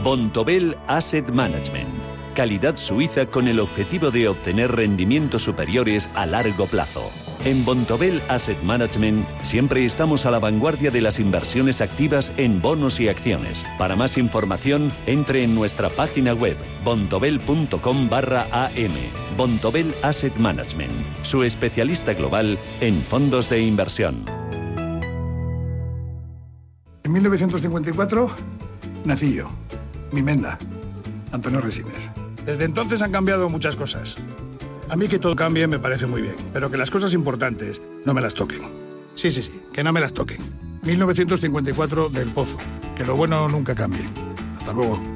[0.07, 2.05] Bontobel Asset Management.
[2.37, 7.11] Calidad suiza con el objetivo de obtener rendimientos superiores a largo plazo.
[7.45, 12.99] En Bontobel Asset Management siempre estamos a la vanguardia de las inversiones activas en bonos
[12.99, 13.65] y acciones.
[13.79, 18.93] Para más información, entre en nuestra página web bontobel.com barra am.
[19.37, 24.25] Bontobel Asset Management, su especialista global en fondos de inversión.
[27.05, 28.31] En 1954
[29.05, 29.47] nací yo,
[30.11, 30.59] mi menda,
[31.31, 32.11] Antonio Resines.
[32.45, 34.17] Desde entonces han cambiado muchas cosas.
[34.89, 38.15] A mí que todo cambie me parece muy bien, pero que las cosas importantes no
[38.15, 38.61] me las toquen.
[39.15, 40.39] Sí, sí, sí, que no me las toquen.
[40.83, 42.57] 1954 del Pozo.
[42.95, 44.09] Que lo bueno nunca cambie.
[44.57, 45.16] Hasta luego.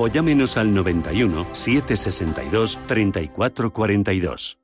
[0.01, 4.57] o llámenos al 91 762 3442.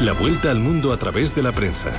[0.00, 1.92] La vuelta al mundo a través de la prensa.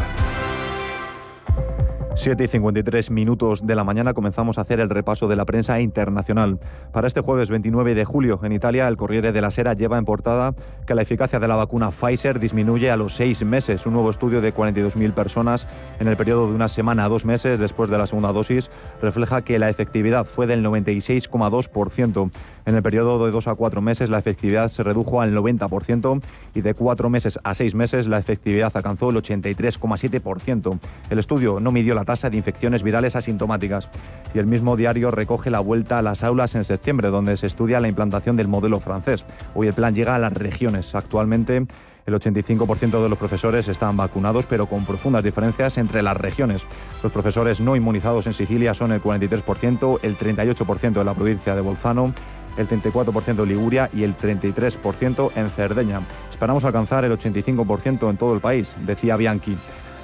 [2.20, 5.80] 7 y 53 minutos de la mañana comenzamos a hacer el repaso de la prensa
[5.80, 6.59] internacional.
[6.91, 10.03] Para este jueves 29 de julio, en Italia, el Corriere de la Sera lleva en
[10.03, 10.53] portada
[10.86, 13.86] que la eficacia de la vacuna Pfizer disminuye a los seis meses.
[13.86, 15.65] Un nuevo estudio de 42.000 personas
[16.01, 18.70] en el periodo de una semana a dos meses después de la segunda dosis
[19.01, 22.32] refleja que la efectividad fue del 96,2%.
[22.65, 26.22] En el periodo de dos a cuatro meses, la efectividad se redujo al 90%
[26.53, 30.80] y de cuatro meses a seis meses, la efectividad alcanzó el 83,7%.
[31.09, 33.88] El estudio no midió la tasa de infecciones virales asintomáticas.
[34.34, 37.80] Y el mismo diario recoge la vuelta a las aulas en septiembre, donde se estudia
[37.80, 39.26] la implantación del modelo francés.
[39.53, 40.95] Hoy el plan llega a las regiones.
[40.95, 41.68] Actualmente
[42.07, 46.66] el 85% de los profesores están vacunados, pero con profundas diferencias entre las regiones.
[47.03, 51.62] Los profesores no inmunizados en Sicilia son el 43%, el 38% de la provincia de
[51.62, 52.12] Bolzano,
[52.57, 56.01] el 34% en Liguria y el 33% en Cerdeña.
[56.32, 59.55] Esperamos alcanzar el 85% en todo el país, decía Bianchi.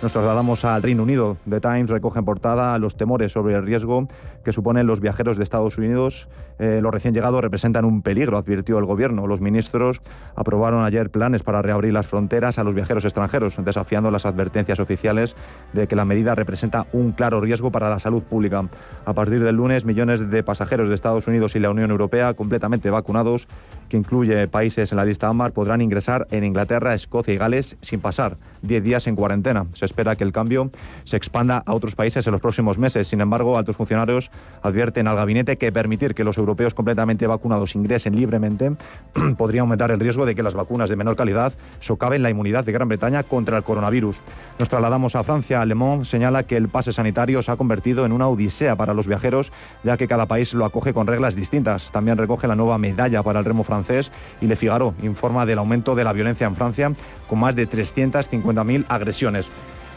[0.05, 1.37] Nos trasladamos al Reino Unido.
[1.49, 4.07] The Times recoge en portada los temores sobre el riesgo
[4.45, 6.29] que suponen los viajeros de Estados Unidos.
[6.59, 9.27] Eh, los recién llegados representan un peligro, advirtió el gobierno.
[9.27, 9.99] Los ministros
[10.35, 15.35] aprobaron ayer planes para reabrir las fronteras a los viajeros extranjeros, desafiando las advertencias oficiales
[15.73, 18.69] de que la medida representa un claro riesgo para la salud pública.
[19.05, 22.89] A partir del lunes, millones de pasajeros de Estados Unidos y la Unión Europea, completamente
[22.89, 23.47] vacunados,
[23.89, 27.99] que incluye países en la lista AMAR, podrán ingresar en Inglaterra, Escocia y Gales sin
[27.99, 29.65] pasar 10 días en cuarentena.
[29.73, 30.69] Se espera que el cambio
[31.03, 33.07] se expanda a otros países en los próximos meses.
[33.07, 34.29] Sin embargo, altos funcionarios
[34.65, 38.71] advierten al gabinete que permitir que los europeos completamente vacunados ingresen libremente
[39.37, 42.71] podría aumentar el riesgo de que las vacunas de menor calidad socaven la inmunidad de
[42.71, 44.17] Gran Bretaña contra el coronavirus.
[44.57, 45.63] Nos trasladamos a Francia.
[45.65, 49.07] Le Monde señala que el pase sanitario se ha convertido en una odisea para los
[49.07, 49.51] viajeros,
[49.83, 51.91] ya que cada país lo acoge con reglas distintas.
[51.91, 54.11] También recoge la nueva medalla para el remo francés
[54.41, 56.91] y Le Figaro informa del aumento de la violencia en Francia
[57.27, 59.49] con más de 350.000 agresiones.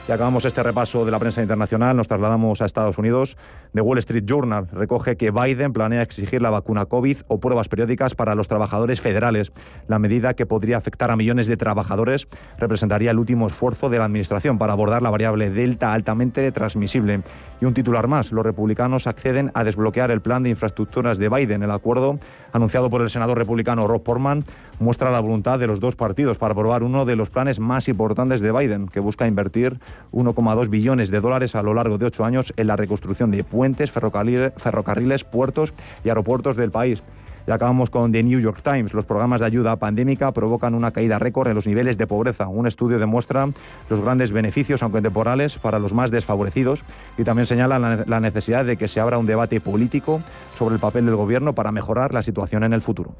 [0.09, 3.37] Y acabamos este repaso de la prensa internacional, nos trasladamos a Estados Unidos.
[3.75, 8.15] The Wall Street Journal recoge que Biden planea exigir la vacuna COVID o pruebas periódicas
[8.15, 9.53] para los trabajadores federales.
[9.87, 14.07] La medida que podría afectar a millones de trabajadores representaría el último esfuerzo de la
[14.07, 17.21] Administración para abordar la variable Delta altamente transmisible.
[17.61, 21.63] Y un titular más, los republicanos acceden a desbloquear el plan de infraestructuras de Biden.
[21.63, 22.19] El acuerdo
[22.55, 24.47] anunciado por el senador republicano Rob Portman
[24.81, 28.41] muestra la voluntad de los dos partidos para aprobar uno de los planes más importantes
[28.41, 29.81] de Biden, que busca invertir
[30.13, 33.91] 1,2 billones de dólares a lo largo de ocho años en la reconstrucción de puentes,
[33.91, 35.75] ferrocarriles, puertos
[36.05, 37.03] y aeropuertos del país.
[37.47, 38.93] Y acabamos con The New York Times.
[38.93, 42.47] Los programas de ayuda pandémica provocan una caída récord en los niveles de pobreza.
[42.47, 43.49] Un estudio demuestra
[43.89, 46.85] los grandes beneficios, aunque temporales, para los más desfavorecidos
[47.17, 50.21] y también señala la necesidad de que se abra un debate político
[50.59, 53.15] sobre el papel del gobierno para mejorar la situación en el futuro.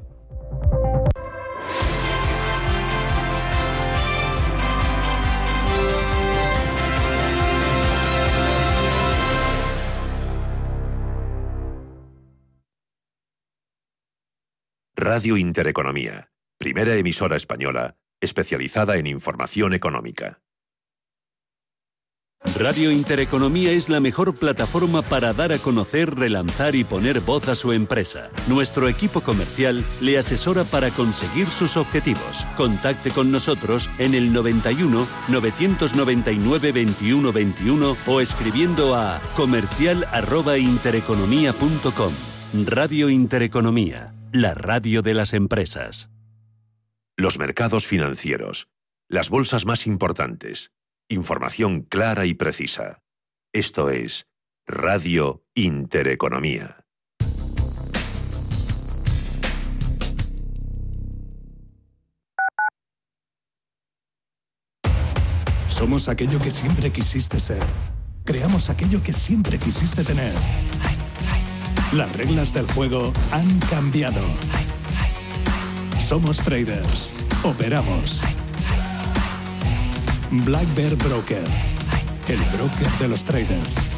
[15.11, 16.29] Radio Intereconomía,
[16.59, 20.43] primera emisora española especializada en información económica.
[22.59, 27.55] Radio Intereconomía es la mejor plataforma para dar a conocer, relanzar y poner voz a
[27.55, 28.29] su empresa.
[28.47, 32.45] Nuestro equipo comercial le asesora para conseguir sus objetivos.
[32.55, 42.13] Contacte con nosotros en el 91 999 21 21 o escribiendo a comercial@intereconomía.com.
[42.67, 46.09] Radio Intereconomía la radio de las empresas.
[47.17, 48.69] Los mercados financieros,
[49.07, 50.71] las bolsas más importantes,
[51.09, 53.01] información clara y precisa.
[53.53, 54.27] Esto es
[54.67, 56.85] Radio Intereconomía.
[65.67, 67.63] Somos aquello que siempre quisiste ser.
[68.25, 70.33] Creamos aquello que siempre quisiste tener.
[71.93, 74.21] Las reglas del juego han cambiado.
[75.99, 77.11] Somos traders.
[77.43, 78.21] Operamos.
[80.45, 81.43] Black Bear Broker.
[82.27, 83.91] El broker de los traders.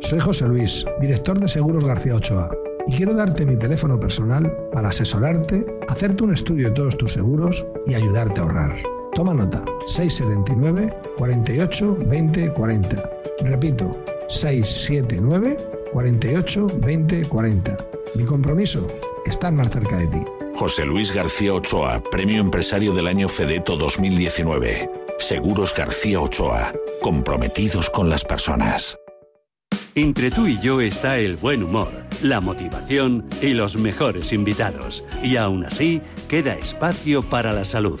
[0.00, 2.50] Soy José Luis, director de Seguros García Ochoa,
[2.86, 7.66] y quiero darte mi teléfono personal para asesorarte, hacerte un estudio de todos tus seguros
[7.86, 9.01] y ayudarte a ahorrar.
[9.14, 10.88] Toma nota, 679
[11.18, 13.10] 48 20 40.
[13.42, 13.90] Repito,
[14.30, 15.56] 679
[15.92, 17.76] 48 20 40.
[18.14, 18.86] Mi compromiso,
[19.26, 20.18] estar más cerca de ti.
[20.54, 24.90] José Luis García Ochoa, Premio Empresario del Año Fedeto 2019.
[25.18, 28.96] Seguros García Ochoa, comprometidos con las personas.
[29.94, 31.92] Entre tú y yo está el buen humor,
[32.22, 35.04] la motivación y los mejores invitados.
[35.22, 38.00] Y aún así, queda espacio para la salud.